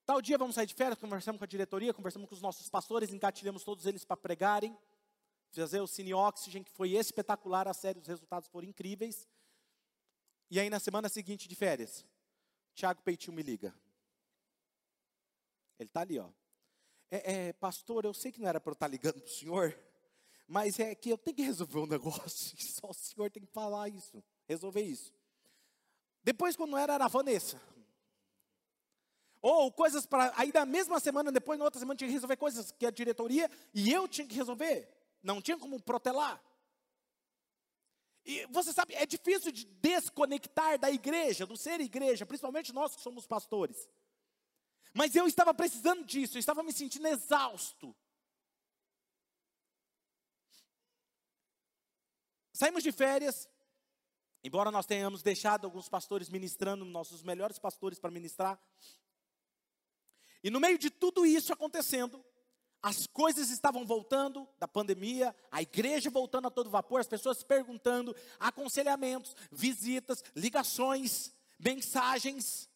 [0.05, 3.13] Tal dia vamos sair de férias, conversamos com a diretoria, conversamos com os nossos pastores,
[3.13, 4.75] engatilhamos todos eles para pregarem,
[5.51, 9.29] fazer o Cine Oxygen, que foi espetacular, a série, os resultados foram incríveis.
[10.49, 12.03] E aí na semana seguinte de férias,
[12.73, 13.73] Tiago Peitinho me liga.
[15.79, 16.29] Ele está ali, ó.
[17.09, 19.33] É, é, pastor, eu sei que não era para eu estar tá ligando para o
[19.33, 19.75] senhor,
[20.47, 23.89] mas é que eu tenho que resolver um negócio, só o senhor tem que falar
[23.89, 25.13] isso, resolver isso.
[26.23, 27.59] Depois, quando era, era a Vanessa.
[29.41, 30.33] Ou coisas para.
[30.35, 33.49] Aí, na mesma semana, depois, na outra semana, tinha que resolver coisas que a diretoria
[33.73, 34.89] e eu tinha que resolver.
[35.23, 36.43] Não tinha como protelar.
[38.25, 43.01] E você sabe, é difícil de desconectar da igreja, do ser igreja, principalmente nós que
[43.01, 43.89] somos pastores.
[44.93, 47.95] Mas eu estava precisando disso, eu estava me sentindo exausto.
[52.51, 53.47] Saímos de férias,
[54.43, 58.59] embora nós tenhamos deixado alguns pastores ministrando, nossos melhores pastores para ministrar.
[60.43, 62.23] E no meio de tudo isso acontecendo,
[62.81, 68.15] as coisas estavam voltando da pandemia, a igreja voltando a todo vapor, as pessoas perguntando,
[68.39, 72.69] aconselhamentos, visitas, ligações, mensagens.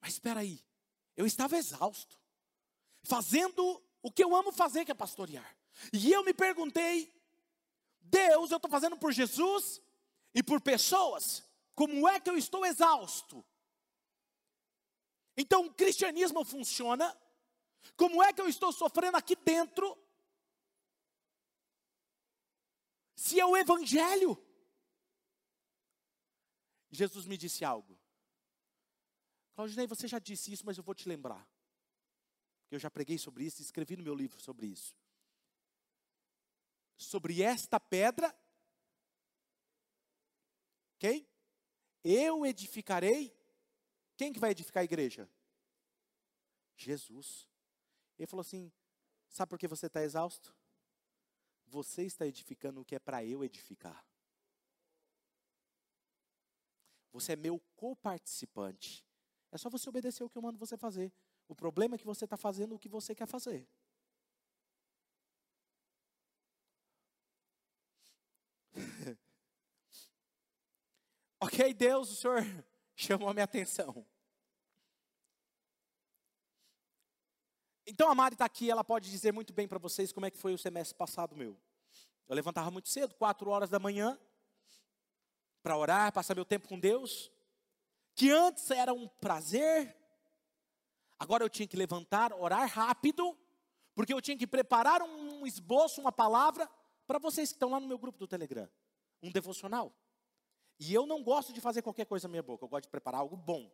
[0.00, 0.64] Mas espera aí,
[1.16, 2.18] eu estava exausto,
[3.02, 5.56] fazendo o que eu amo fazer, que é pastorear.
[5.92, 7.12] E eu me perguntei,
[8.00, 9.80] Deus, eu estou fazendo por Jesus
[10.34, 13.44] e por pessoas, como é que eu estou exausto?
[15.36, 17.16] Então o cristianismo funciona,
[17.96, 19.96] como é que eu estou sofrendo aqui dentro?
[23.14, 24.42] Se é o evangelho.
[26.90, 27.99] Jesus me disse algo.
[29.60, 31.46] Claudinei, você já disse isso, mas eu vou te lembrar.
[32.70, 34.96] Eu já preguei sobre isso, escrevi no meu livro sobre isso.
[36.96, 38.34] Sobre esta pedra,
[40.94, 41.28] ok?
[42.02, 43.36] Eu edificarei
[44.16, 45.28] Quem que vai edificar a igreja?
[46.74, 47.46] Jesus.
[48.18, 48.72] Ele falou assim:
[49.28, 50.56] Sabe por que você está exausto?
[51.66, 54.02] Você está edificando o que é para eu edificar.
[57.12, 59.09] Você é meu coparticipante.
[59.52, 61.12] É só você obedecer o que eu mando você fazer.
[61.48, 63.66] O problema é que você está fazendo o que você quer fazer.
[71.40, 72.42] ok, Deus, o Senhor
[72.94, 74.06] chamou a minha atenção.
[77.86, 80.38] Então a Mari está aqui, ela pode dizer muito bem para vocês como é que
[80.38, 81.60] foi o semestre passado meu.
[82.28, 84.16] Eu levantava muito cedo, quatro horas da manhã,
[85.60, 87.32] para orar, passar meu tempo com Deus,
[88.20, 89.96] que antes era um prazer,
[91.18, 93.34] agora eu tinha que levantar, orar rápido,
[93.94, 96.68] porque eu tinha que preparar um esboço, uma palavra,
[97.06, 98.68] para vocês que estão lá no meu grupo do Telegram,
[99.22, 99.90] um devocional.
[100.78, 103.22] E eu não gosto de fazer qualquer coisa na minha boca, eu gosto de preparar
[103.22, 103.72] algo bom.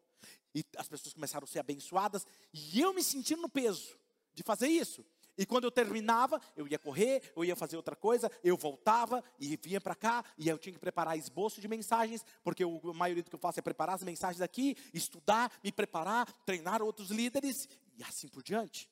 [0.55, 3.99] E as pessoas começaram a ser abençoadas, e eu me sentindo no peso
[4.33, 5.05] de fazer isso.
[5.38, 9.57] E quando eu terminava, eu ia correr, eu ia fazer outra coisa, eu voltava e
[9.57, 13.22] vinha para cá, e eu tinha que preparar esboço de mensagens, porque o, a maioria
[13.22, 17.68] do que eu faço é preparar as mensagens aqui, estudar, me preparar, treinar outros líderes,
[17.99, 18.90] e assim por diante.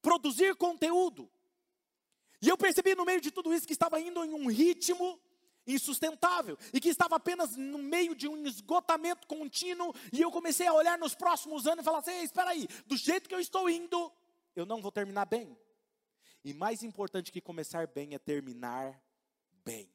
[0.00, 1.30] Produzir conteúdo.
[2.40, 5.20] E eu percebi no meio de tudo isso que estava indo em um ritmo
[5.66, 10.72] insustentável e que estava apenas no meio de um esgotamento contínuo e eu comecei a
[10.72, 14.12] olhar nos próximos anos e falar assim: espera aí, do jeito que eu estou indo,
[14.60, 15.58] eu não vou terminar bem.
[16.44, 19.02] E mais importante que começar bem é terminar
[19.64, 19.92] bem.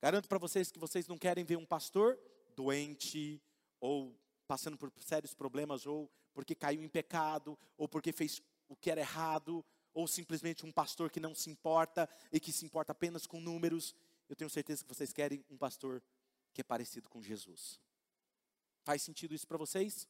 [0.00, 2.18] Garanto para vocês que vocês não querem ver um pastor
[2.54, 3.42] doente
[3.80, 4.16] ou
[4.46, 9.00] passando por sérios problemas ou porque caiu em pecado ou porque fez o que era
[9.00, 9.64] errado
[9.94, 13.94] ou simplesmente um pastor que não se importa e que se importa apenas com números.
[14.28, 16.02] Eu tenho certeza que vocês querem um pastor
[16.52, 17.80] que é parecido com Jesus.
[18.84, 20.06] Faz sentido isso para vocês?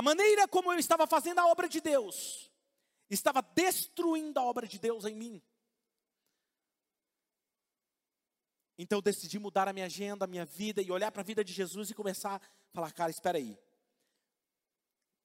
[0.00, 2.50] A maneira como eu estava fazendo a obra de Deus
[3.10, 5.42] estava destruindo a obra de Deus em mim.
[8.78, 11.44] Então eu decidi mudar a minha agenda, a minha vida e olhar para a vida
[11.44, 12.40] de Jesus e começar a
[12.72, 13.58] falar, cara, espera aí.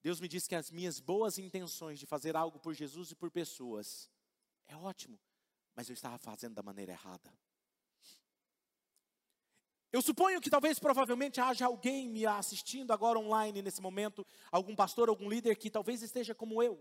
[0.02, 3.30] Deus me disse que as minhas boas intenções de fazer algo por Jesus e por
[3.30, 4.10] pessoas
[4.68, 5.18] é ótimo,
[5.74, 7.32] mas eu estava fazendo da maneira errada.
[9.96, 15.08] Eu suponho que talvez provavelmente haja alguém me assistindo agora online nesse momento, algum pastor,
[15.08, 16.78] algum líder que talvez esteja como eu.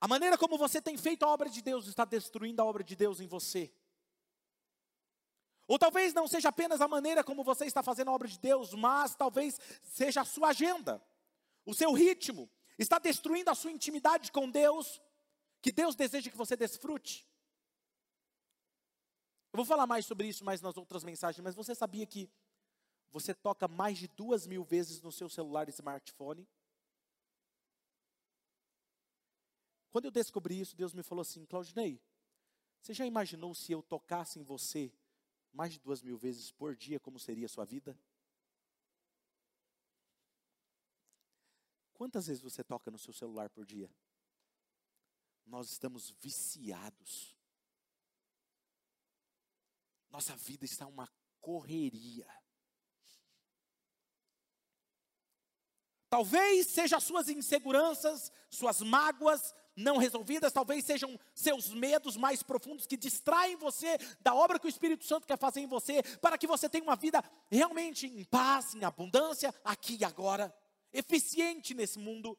[0.00, 2.96] A maneira como você tem feito a obra de Deus está destruindo a obra de
[2.96, 3.70] Deus em você.
[5.68, 8.72] Ou talvez não seja apenas a maneira como você está fazendo a obra de Deus,
[8.72, 11.04] mas talvez seja a sua agenda,
[11.66, 15.02] o seu ritmo, está destruindo a sua intimidade com Deus,
[15.60, 17.28] que Deus deseja que você desfrute.
[19.54, 22.28] Eu vou falar mais sobre isso mais nas outras mensagens, mas você sabia que
[23.12, 26.44] você toca mais de duas mil vezes no seu celular e smartphone?
[29.92, 32.02] Quando eu descobri isso, Deus me falou assim, Claudinei,
[32.80, 34.92] você já imaginou se eu tocasse em você
[35.52, 37.96] mais de duas mil vezes por dia, como seria a sua vida?
[41.92, 43.88] Quantas vezes você toca no seu celular por dia?
[45.46, 47.36] Nós estamos viciados.
[50.14, 52.24] Nossa vida está uma correria.
[56.08, 62.96] Talvez sejam suas inseguranças, suas mágoas, não resolvidas, talvez sejam seus medos mais profundos que
[62.96, 66.68] distraem você da obra que o Espírito Santo quer fazer em você, para que você
[66.68, 70.56] tenha uma vida realmente em paz, em abundância, aqui e agora,
[70.92, 72.38] eficiente nesse mundo.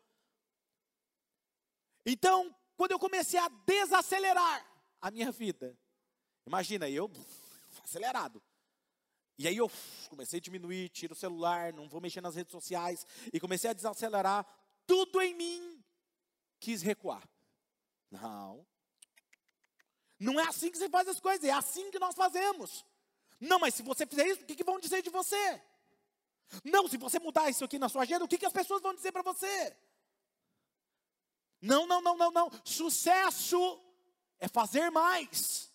[2.06, 4.66] Então, quando eu comecei a desacelerar
[5.02, 5.78] a minha vida,
[6.48, 7.12] imagina, eu
[7.84, 8.42] acelerado.
[9.38, 9.70] E aí eu
[10.10, 13.74] comecei a diminuir, tiro o celular, não vou mexer nas redes sociais, e comecei a
[13.74, 14.46] desacelerar,
[14.88, 15.84] tudo em mim
[16.60, 17.28] quis recuar.
[18.10, 18.66] Não.
[20.18, 22.86] Não é assim que você faz as coisas, é assim que nós fazemos.
[23.40, 25.62] Não, mas se você fizer isso, o que, que vão dizer de você?
[26.64, 28.96] Não, se você mudar isso aqui na sua agenda, o que, que as pessoas vão
[28.96, 29.76] dizer para você?
[31.62, 32.52] Não, não, não, não, não.
[32.64, 33.82] Sucesso
[34.40, 35.74] é fazer mais.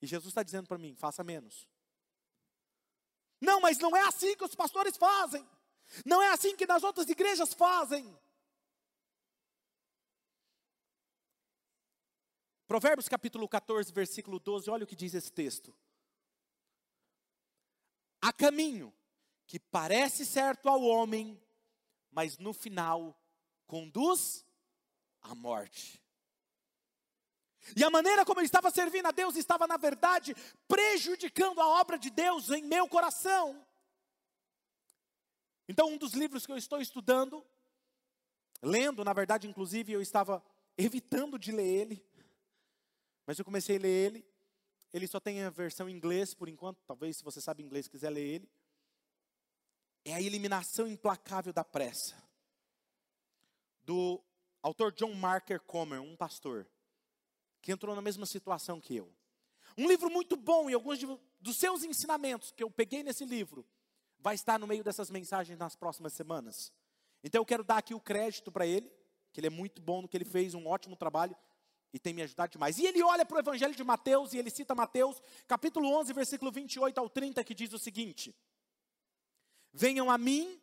[0.00, 1.68] E Jesus está dizendo para mim: faça menos.
[3.40, 5.46] Não, mas não é assim que os pastores fazem.
[6.04, 8.18] Não é assim que nas outras igrejas fazem.
[12.66, 15.74] Provérbios capítulo 14, versículo 12, olha o que diz esse texto.
[18.20, 18.92] Há caminho
[19.46, 21.40] que parece certo ao homem,
[22.10, 23.18] mas no final
[23.66, 24.44] conduz
[25.22, 26.02] à morte.
[27.76, 30.34] E a maneira como ele estava servindo a Deus estava, na verdade,
[30.66, 33.64] prejudicando a obra de Deus em meu coração.
[35.68, 37.44] Então, um dos livros que eu estou estudando,
[38.62, 40.42] lendo, na verdade, inclusive, eu estava
[40.76, 42.06] evitando de ler ele,
[43.26, 44.28] mas eu comecei a ler ele.
[44.92, 48.08] Ele só tem a versão em inglês por enquanto, talvez se você sabe inglês quiser
[48.08, 48.50] ler ele.
[50.04, 52.16] É a eliminação implacável da pressa.
[53.82, 54.22] Do
[54.62, 56.66] autor John Marker Comer, um pastor
[57.60, 59.12] que entrou na mesma situação que eu.
[59.76, 61.06] Um livro muito bom e alguns de,
[61.40, 63.66] dos seus ensinamentos que eu peguei nesse livro
[64.18, 66.72] vai estar no meio dessas mensagens nas próximas semanas.
[67.22, 68.90] Então eu quero dar aqui o crédito para ele,
[69.32, 71.36] que ele é muito bom no que ele fez, um ótimo trabalho
[71.92, 72.78] e tem me ajudado demais.
[72.78, 76.50] E ele olha para o Evangelho de Mateus e ele cita Mateus, capítulo 11, versículo
[76.50, 78.34] 28 ao 30, que diz o seguinte:
[79.72, 80.60] Venham a mim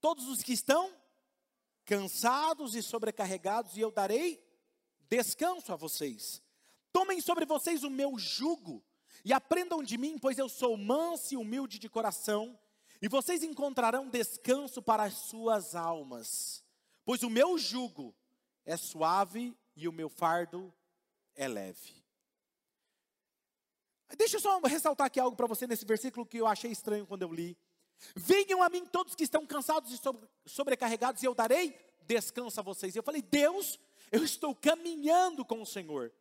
[0.00, 0.92] todos os que estão
[1.84, 4.42] cansados e sobrecarregados, e eu darei
[5.10, 6.42] descanso a vocês.
[6.92, 8.82] Tomem sobre vocês o meu jugo
[9.24, 12.58] e aprendam de mim, pois eu sou manso e humilde de coração,
[13.00, 16.64] e vocês encontrarão descanso para as suas almas.
[17.04, 18.14] Pois o meu jugo
[18.64, 20.72] é suave e o meu fardo
[21.34, 22.04] é leve.
[24.16, 27.22] Deixa eu só ressaltar aqui algo para você nesse versículo que eu achei estranho quando
[27.22, 27.56] eu li.
[28.14, 30.00] Venham a mim todos que estão cansados e
[30.50, 32.96] sobrecarregados, e eu darei descanso a vocês.
[32.96, 33.78] Eu falei, Deus,
[34.10, 36.12] eu estou caminhando com o Senhor.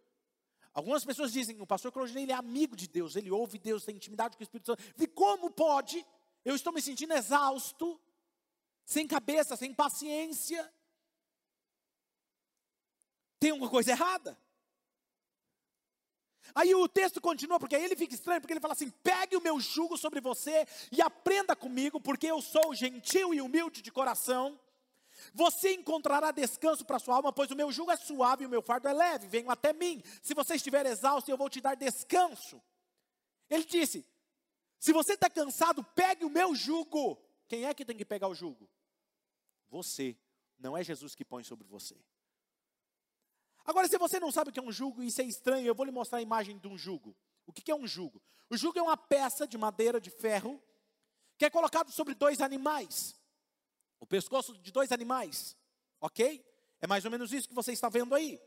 [0.74, 3.96] Algumas pessoas dizem, o pastor Claudinei, ele é amigo de Deus, ele ouve Deus, tem
[3.96, 4.84] intimidade com o Espírito Santo.
[5.00, 6.06] E como pode?
[6.46, 8.00] Eu estou me sentindo exausto,
[8.86, 10.72] sem cabeça, sem paciência.
[13.40, 14.38] Tem alguma coisa errada.
[16.54, 19.42] Aí o texto continua, porque aí ele fica estranho, porque ele fala assim: pegue o
[19.42, 24.60] meu jugo sobre você e aprenda comigo, porque eu sou gentil e humilde de coração.
[25.34, 28.62] Você encontrará descanso para sua alma, pois o meu jugo é suave e o meu
[28.62, 29.28] fardo é leve.
[29.28, 30.02] Venham até mim.
[30.22, 32.62] Se você estiver exausto, eu vou te dar descanso.
[33.50, 34.06] Ele disse:
[34.80, 37.18] se você está cansado, pegue o meu jugo.
[37.48, 38.70] Quem é que tem que pegar o jugo?
[39.70, 40.18] Você.
[40.60, 41.96] Não é Jesus que põe sobre você.
[43.64, 45.86] Agora, se você não sabe o que é um jugo, isso é estranho, eu vou
[45.86, 47.16] lhe mostrar a imagem de um jugo.
[47.46, 48.22] O que é um jugo?
[48.50, 50.62] O jugo é uma peça de madeira, de ferro,
[51.38, 53.16] que é colocado sobre dois animais.
[54.00, 55.56] O pescoço de dois animais,
[56.00, 56.46] ok?
[56.80, 58.40] É mais ou menos isso que você está vendo aí.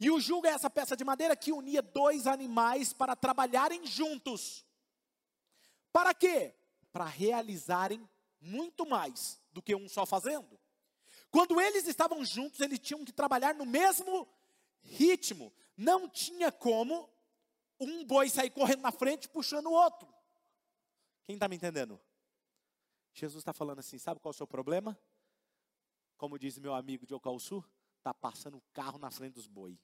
[0.00, 4.64] E o jugo é essa peça de madeira que unia dois animais para trabalharem juntos.
[5.92, 6.54] Para quê?
[6.92, 8.08] Para realizarem
[8.40, 10.58] muito mais do que um só fazendo.
[11.30, 14.28] Quando eles estavam juntos, eles tinham que trabalhar no mesmo
[14.82, 15.52] ritmo.
[15.76, 17.08] Não tinha como
[17.78, 20.08] um boi sair correndo na frente puxando o outro.
[21.26, 22.00] Quem está me entendendo?
[23.18, 24.98] Jesus está falando assim: sabe qual é o seu problema?
[26.16, 27.64] Como diz meu amigo de Ocalçu,
[27.98, 29.78] está passando o carro na frente dos boi.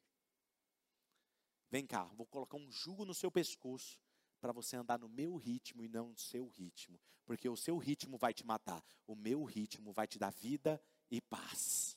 [1.71, 3.99] Vem cá, vou colocar um jugo no seu pescoço
[4.41, 8.17] para você andar no meu ritmo e não no seu ritmo, porque o seu ritmo
[8.17, 10.81] vai te matar, o meu ritmo vai te dar vida
[11.11, 11.97] e paz.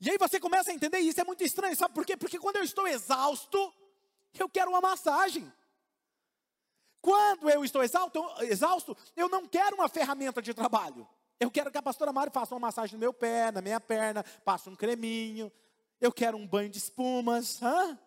[0.00, 2.16] E aí você começa a entender, isso é muito estranho, sabe por quê?
[2.16, 3.74] Porque quando eu estou exausto,
[4.38, 5.52] eu quero uma massagem.
[7.08, 11.08] Quando eu estou exausto, exausto, eu não quero uma ferramenta de trabalho.
[11.40, 14.22] Eu quero que a pastora Mari faça uma massagem no meu pé, na minha perna,
[14.44, 15.50] passe um creminho.
[15.98, 17.62] Eu quero um banho de espumas.
[17.62, 17.98] Hã?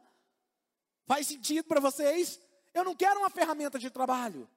[1.07, 2.39] Faz sentido para vocês?
[2.75, 4.47] Eu não quero uma ferramenta de trabalho.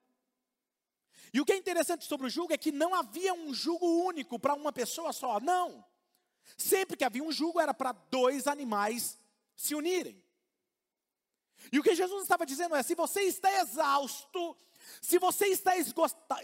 [1.33, 4.39] E o que é interessante sobre o jugo é que não havia um jugo único
[4.39, 5.41] para uma pessoa só.
[5.41, 5.83] Não.
[6.59, 9.19] Sempre que havia um jugo era para dois animais
[9.57, 10.23] se unirem.
[11.73, 14.57] E o que Jesus estava dizendo é: se você está exausto,
[15.01, 15.75] se você está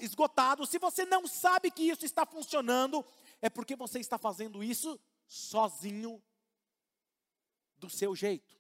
[0.01, 3.05] esgotado, se você não sabe que isso está funcionando,
[3.41, 6.23] é porque você está fazendo isso sozinho,
[7.79, 8.59] do seu jeito.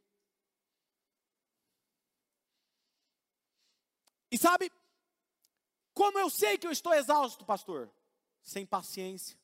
[4.30, 4.72] E sabe,
[5.92, 7.90] como eu sei que eu estou exausto, pastor?
[8.42, 9.38] Sem paciência,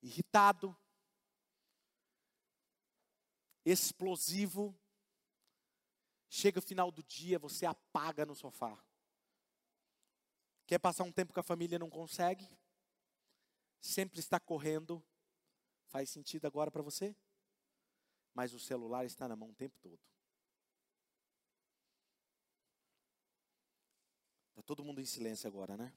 [0.00, 0.74] irritado,
[3.64, 4.74] explosivo,
[6.32, 8.80] Chega o final do dia, você apaga no sofá.
[10.64, 12.48] Quer passar um tempo com a família, não consegue?
[13.80, 15.04] Sempre está correndo.
[15.88, 17.16] Faz sentido agora para você?
[18.32, 19.98] Mas o celular está na mão o tempo todo.
[24.50, 25.92] Está todo mundo em silêncio agora, né?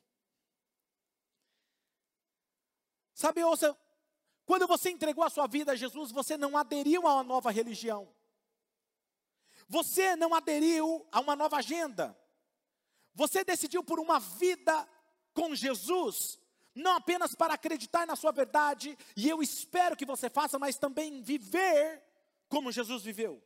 [3.13, 3.77] Sabe, ouça,
[4.47, 8.11] quando você entregou a sua vida a Jesus, você não aderiu a uma nova religião.
[9.73, 12.15] Você não aderiu a uma nova agenda.
[13.15, 14.87] Você decidiu por uma vida
[15.33, 16.37] com Jesus.
[16.75, 21.21] não apenas para acreditar na sua verdade, e eu espero que você faça, mas também
[21.21, 22.01] viver
[22.49, 23.41] como Jesus viveu.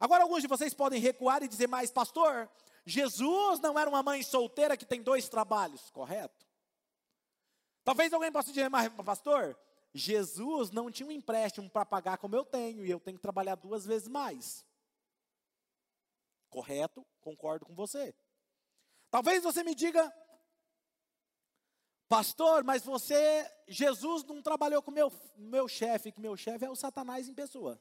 [0.00, 2.48] Agora, alguns de vocês podem recuar e dizer, mas, pastor,
[2.86, 6.46] Jesus não era uma mãe solteira que tem dois trabalhos, correto?
[7.84, 9.58] Talvez alguém possa dizer, mas, pastor,
[9.94, 13.54] Jesus não tinha um empréstimo para pagar como eu tenho, e eu tenho que trabalhar
[13.54, 14.64] duas vezes mais.
[16.48, 17.06] Correto?
[17.20, 18.14] Concordo com você.
[19.10, 20.12] Talvez você me diga,
[22.08, 26.76] pastor, mas você, Jesus não trabalhou com meu meu chefe, que meu chefe é o
[26.76, 27.80] Satanás em pessoa.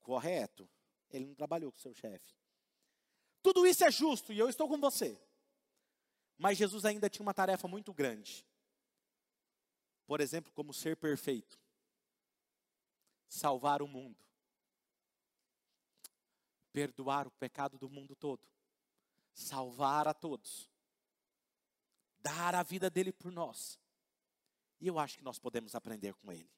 [0.00, 0.68] Correto?
[1.10, 2.34] Ele não trabalhou com seu chefe.
[3.42, 5.20] Tudo isso é justo e eu estou com você.
[6.36, 8.47] Mas Jesus ainda tinha uma tarefa muito grande.
[10.08, 11.56] Por exemplo, como ser perfeito.
[13.28, 14.16] Salvar o mundo
[16.78, 18.40] perdoar o pecado do mundo todo,
[19.34, 20.70] salvar a todos,
[22.20, 23.80] dar a vida dele por nós.
[24.80, 26.48] E eu acho que nós podemos aprender com ele.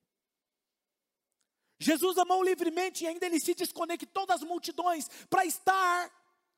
[1.78, 6.10] Jesus amou livremente e ainda ele se desconectou das multidões para estar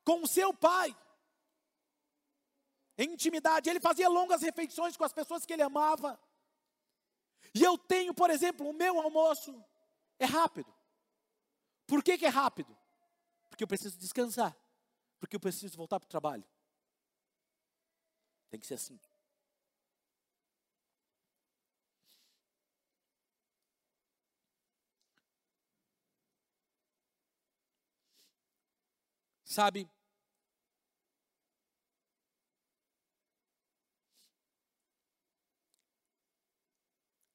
[0.03, 0.93] com o seu Pai.
[2.97, 6.19] Em intimidade, ele fazia longas refeições com as pessoas que ele amava.
[7.53, 9.63] E eu tenho, por exemplo, o meu almoço
[10.17, 10.73] é rápido.
[11.85, 12.75] Por que, que é rápido?
[13.49, 14.57] Porque eu preciso descansar.
[15.19, 16.43] Porque eu preciso voltar para o trabalho.
[18.49, 18.99] Tem que ser assim.
[29.45, 29.87] Sabe?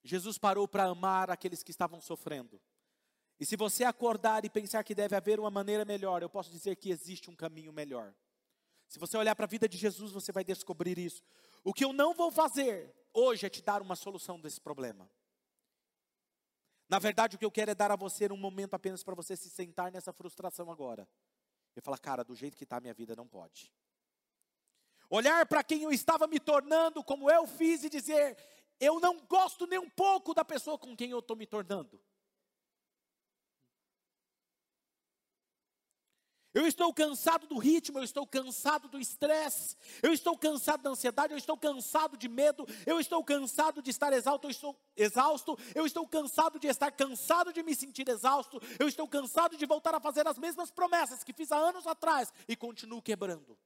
[0.08, 2.60] Jesus parou para amar aqueles que estavam sofrendo.
[3.38, 6.76] E se você acordar e pensar que deve haver uma maneira melhor, eu posso dizer
[6.76, 8.14] que existe um caminho melhor.
[8.88, 11.22] Se você olhar para a vida de Jesus, você vai descobrir isso.
[11.62, 15.08] O que eu não vou fazer hoje é te dar uma solução desse problema.
[16.88, 19.36] Na verdade, o que eu quero é dar a você um momento apenas para você
[19.36, 21.06] se sentar nessa frustração agora.
[21.76, 23.70] E falar, cara, do jeito que está a minha vida não pode.
[25.10, 28.36] Olhar para quem eu estava me tornando, como eu fiz, e dizer,
[28.80, 32.00] eu não gosto nem um pouco da pessoa com quem eu estou me tornando.
[36.54, 41.32] Eu estou cansado do ritmo, eu estou cansado do estresse, eu estou cansado da ansiedade,
[41.32, 45.86] eu estou cansado de medo, eu estou cansado de estar exausto, eu estou exausto, eu
[45.86, 50.00] estou cansado de estar cansado de me sentir exausto, eu estou cansado de voltar a
[50.00, 53.56] fazer as mesmas promessas que fiz há anos atrás e continuo quebrando.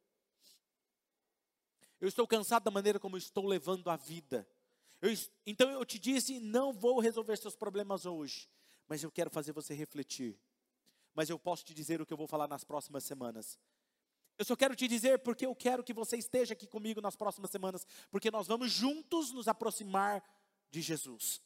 [2.01, 4.47] Eu estou cansado da maneira como estou levando a vida.
[5.03, 5.11] Eu,
[5.45, 8.49] então eu te disse: não vou resolver seus problemas hoje,
[8.89, 10.41] mas eu quero fazer você refletir
[11.15, 13.59] mas eu posso te dizer o que eu vou falar nas próximas semanas.
[14.39, 17.51] Eu só quero te dizer porque eu quero que você esteja aqui comigo nas próximas
[17.51, 20.23] semanas, porque nós vamos juntos nos aproximar
[20.71, 21.43] de Jesus.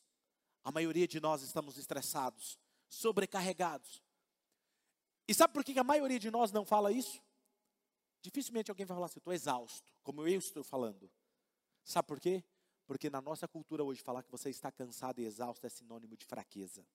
[0.62, 4.02] A maioria de nós estamos estressados, sobrecarregados.
[5.28, 7.20] E sabe por que a maioria de nós não fala isso?
[8.22, 11.11] Dificilmente alguém vai falar assim, estou exausto, como eu estou falando.
[11.84, 12.44] Sabe por quê?
[12.87, 16.24] Porque na nossa cultura hoje, falar que você está cansado e exausto é sinônimo de
[16.24, 16.87] fraqueza.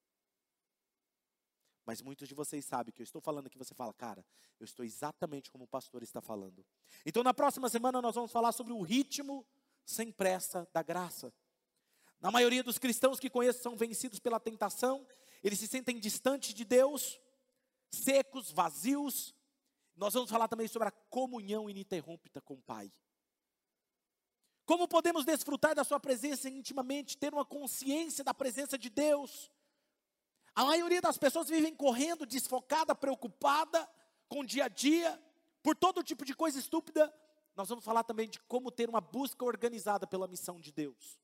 [1.85, 4.25] Mas muitos de vocês sabem que eu estou falando que você fala, cara,
[4.59, 6.65] eu estou exatamente como o pastor está falando.
[7.05, 9.45] Então, na próxima semana, nós vamos falar sobre o ritmo
[9.85, 11.33] sem pressa da graça.
[12.19, 15.05] Na maioria dos cristãos que conheço são vencidos pela tentação,
[15.43, 17.19] eles se sentem distantes de Deus,
[17.89, 19.35] secos, vazios.
[19.95, 22.93] Nós vamos falar também sobre a comunhão ininterrupta com o Pai.
[24.71, 29.51] Como podemos desfrutar da Sua presença intimamente, ter uma consciência da presença de Deus?
[30.55, 33.85] A maioria das pessoas vivem correndo, desfocada, preocupada
[34.29, 35.21] com o dia a dia,
[35.61, 37.13] por todo tipo de coisa estúpida.
[37.53, 41.19] Nós vamos falar também de como ter uma busca organizada pela missão de Deus.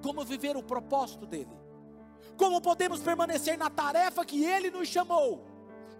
[0.00, 1.50] Como viver o propósito dele.
[2.36, 5.44] Como podemos permanecer na tarefa que ele nos chamou,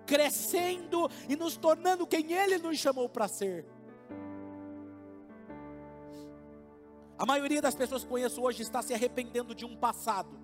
[0.06, 3.79] crescendo e nos tornando quem ele nos chamou para ser.
[7.20, 10.40] A maioria das pessoas que conheço hoje está se arrependendo de um passado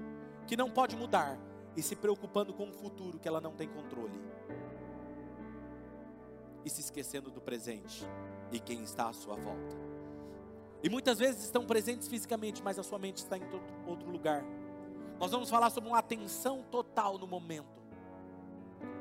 [0.47, 1.39] que não pode mudar,
[1.75, 4.21] e se preocupando com o futuro que ela não tem controle.
[6.67, 8.07] E se esquecendo do presente
[8.53, 9.75] e quem está à sua volta.
[10.83, 13.43] E muitas vezes estão presentes fisicamente, mas a sua mente está em
[13.87, 14.45] outro lugar.
[15.19, 17.83] Nós vamos falar sobre uma atenção total no momento.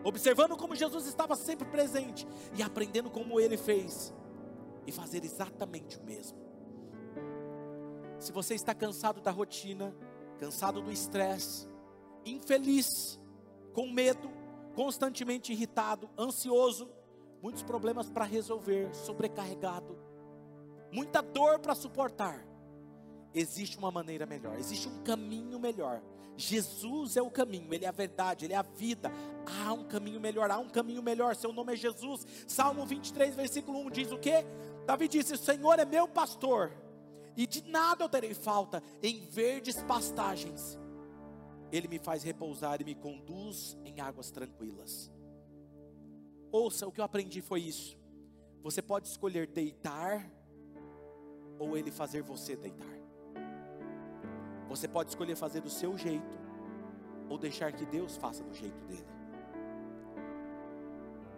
[0.01, 2.25] Observando como Jesus estava sempre presente
[2.57, 4.13] e aprendendo como ele fez
[4.87, 6.44] e fazer exatamente o mesmo.
[8.25, 9.95] Se você está cansado da rotina,
[10.39, 11.67] cansado do estresse,
[12.25, 13.19] infeliz,
[13.71, 14.31] com medo,
[14.73, 16.89] constantemente irritado, ansioso,
[17.39, 19.95] muitos problemas para resolver, sobrecarregado.
[20.91, 22.43] muita dor para suportar,
[23.31, 26.01] existe uma maneira melhor, existe um caminho melhor.
[26.35, 29.11] Jesus é o caminho, Ele é a verdade, Ele é a vida.
[29.45, 31.35] Há um caminho melhor, há um caminho melhor.
[31.35, 32.25] Seu nome é Jesus.
[32.47, 34.43] Salmo 23, versículo 1 diz o que?
[34.87, 36.71] Davi disse: O Senhor é meu pastor,
[37.35, 38.81] e de nada eu terei falta.
[39.01, 40.79] Em verdes pastagens,
[41.71, 45.11] Ele me faz repousar e me conduz em águas tranquilas.
[46.51, 47.97] Ouça, o que eu aprendi foi isso.
[48.63, 50.29] Você pode escolher deitar,
[51.59, 52.95] ou Ele fazer você deitar.
[54.69, 56.45] Você pode escolher fazer do seu jeito
[57.29, 59.05] ou deixar que Deus faça do jeito dele.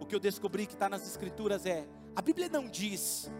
[0.00, 3.30] O que eu descobri que está nas Escrituras é: a Bíblia não diz,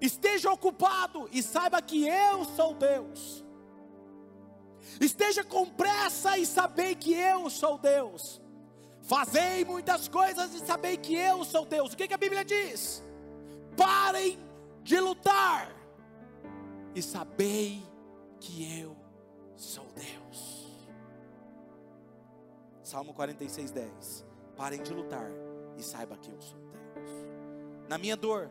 [0.00, 3.44] esteja ocupado e saiba que eu sou Deus.
[5.00, 8.40] Esteja com pressa e sabei que eu sou Deus.
[9.02, 11.92] Fazei muitas coisas e sabei que eu sou Deus.
[11.92, 13.02] O que, que a Bíblia diz?
[13.76, 14.38] Parem
[14.82, 15.74] de lutar
[16.94, 17.82] e sabei
[18.40, 18.96] que eu
[19.56, 20.64] sou Deus.
[22.82, 24.24] Salmo 46, 10.
[24.56, 25.30] Parem de lutar
[25.76, 27.10] e saiba que eu sou Deus.
[27.88, 28.50] Na minha dor,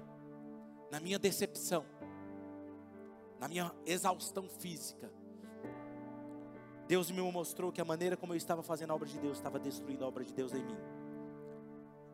[0.91, 1.85] na minha decepção,
[3.39, 5.11] na minha exaustão física,
[6.87, 9.57] Deus me mostrou que a maneira como eu estava fazendo a obra de Deus estava
[9.57, 10.77] destruindo a obra de Deus em mim.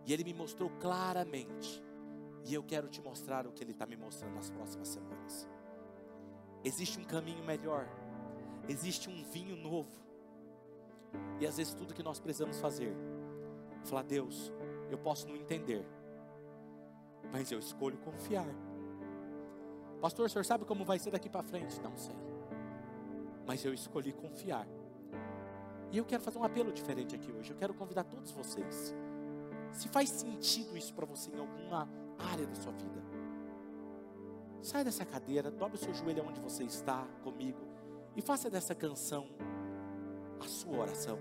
[0.06, 1.84] E Ele me mostrou claramente.
[2.46, 5.48] E eu quero te mostrar o que Ele está me mostrando nas próximas semanas.
[6.64, 7.88] Existe um caminho melhor,
[8.68, 9.92] existe um vinho novo.
[11.40, 12.94] E às vezes tudo que nós precisamos fazer,
[13.84, 14.52] falar, Deus,
[14.90, 15.86] eu posso não entender,
[17.32, 18.48] mas eu escolho confiar.
[20.02, 21.80] Pastor, o senhor sabe como vai ser daqui para frente?
[21.82, 22.16] Não sei,
[23.46, 24.68] mas eu escolhi confiar.
[25.92, 27.52] E eu quero fazer um apelo diferente aqui hoje.
[27.52, 28.96] Eu quero convidar todos vocês.
[29.72, 33.02] Se faz sentido isso para você em alguma área da sua vida,
[34.62, 37.60] Sai dessa cadeira, dobre o seu joelho onde você está comigo
[38.16, 39.28] e faça dessa canção
[40.40, 41.18] a sua oração.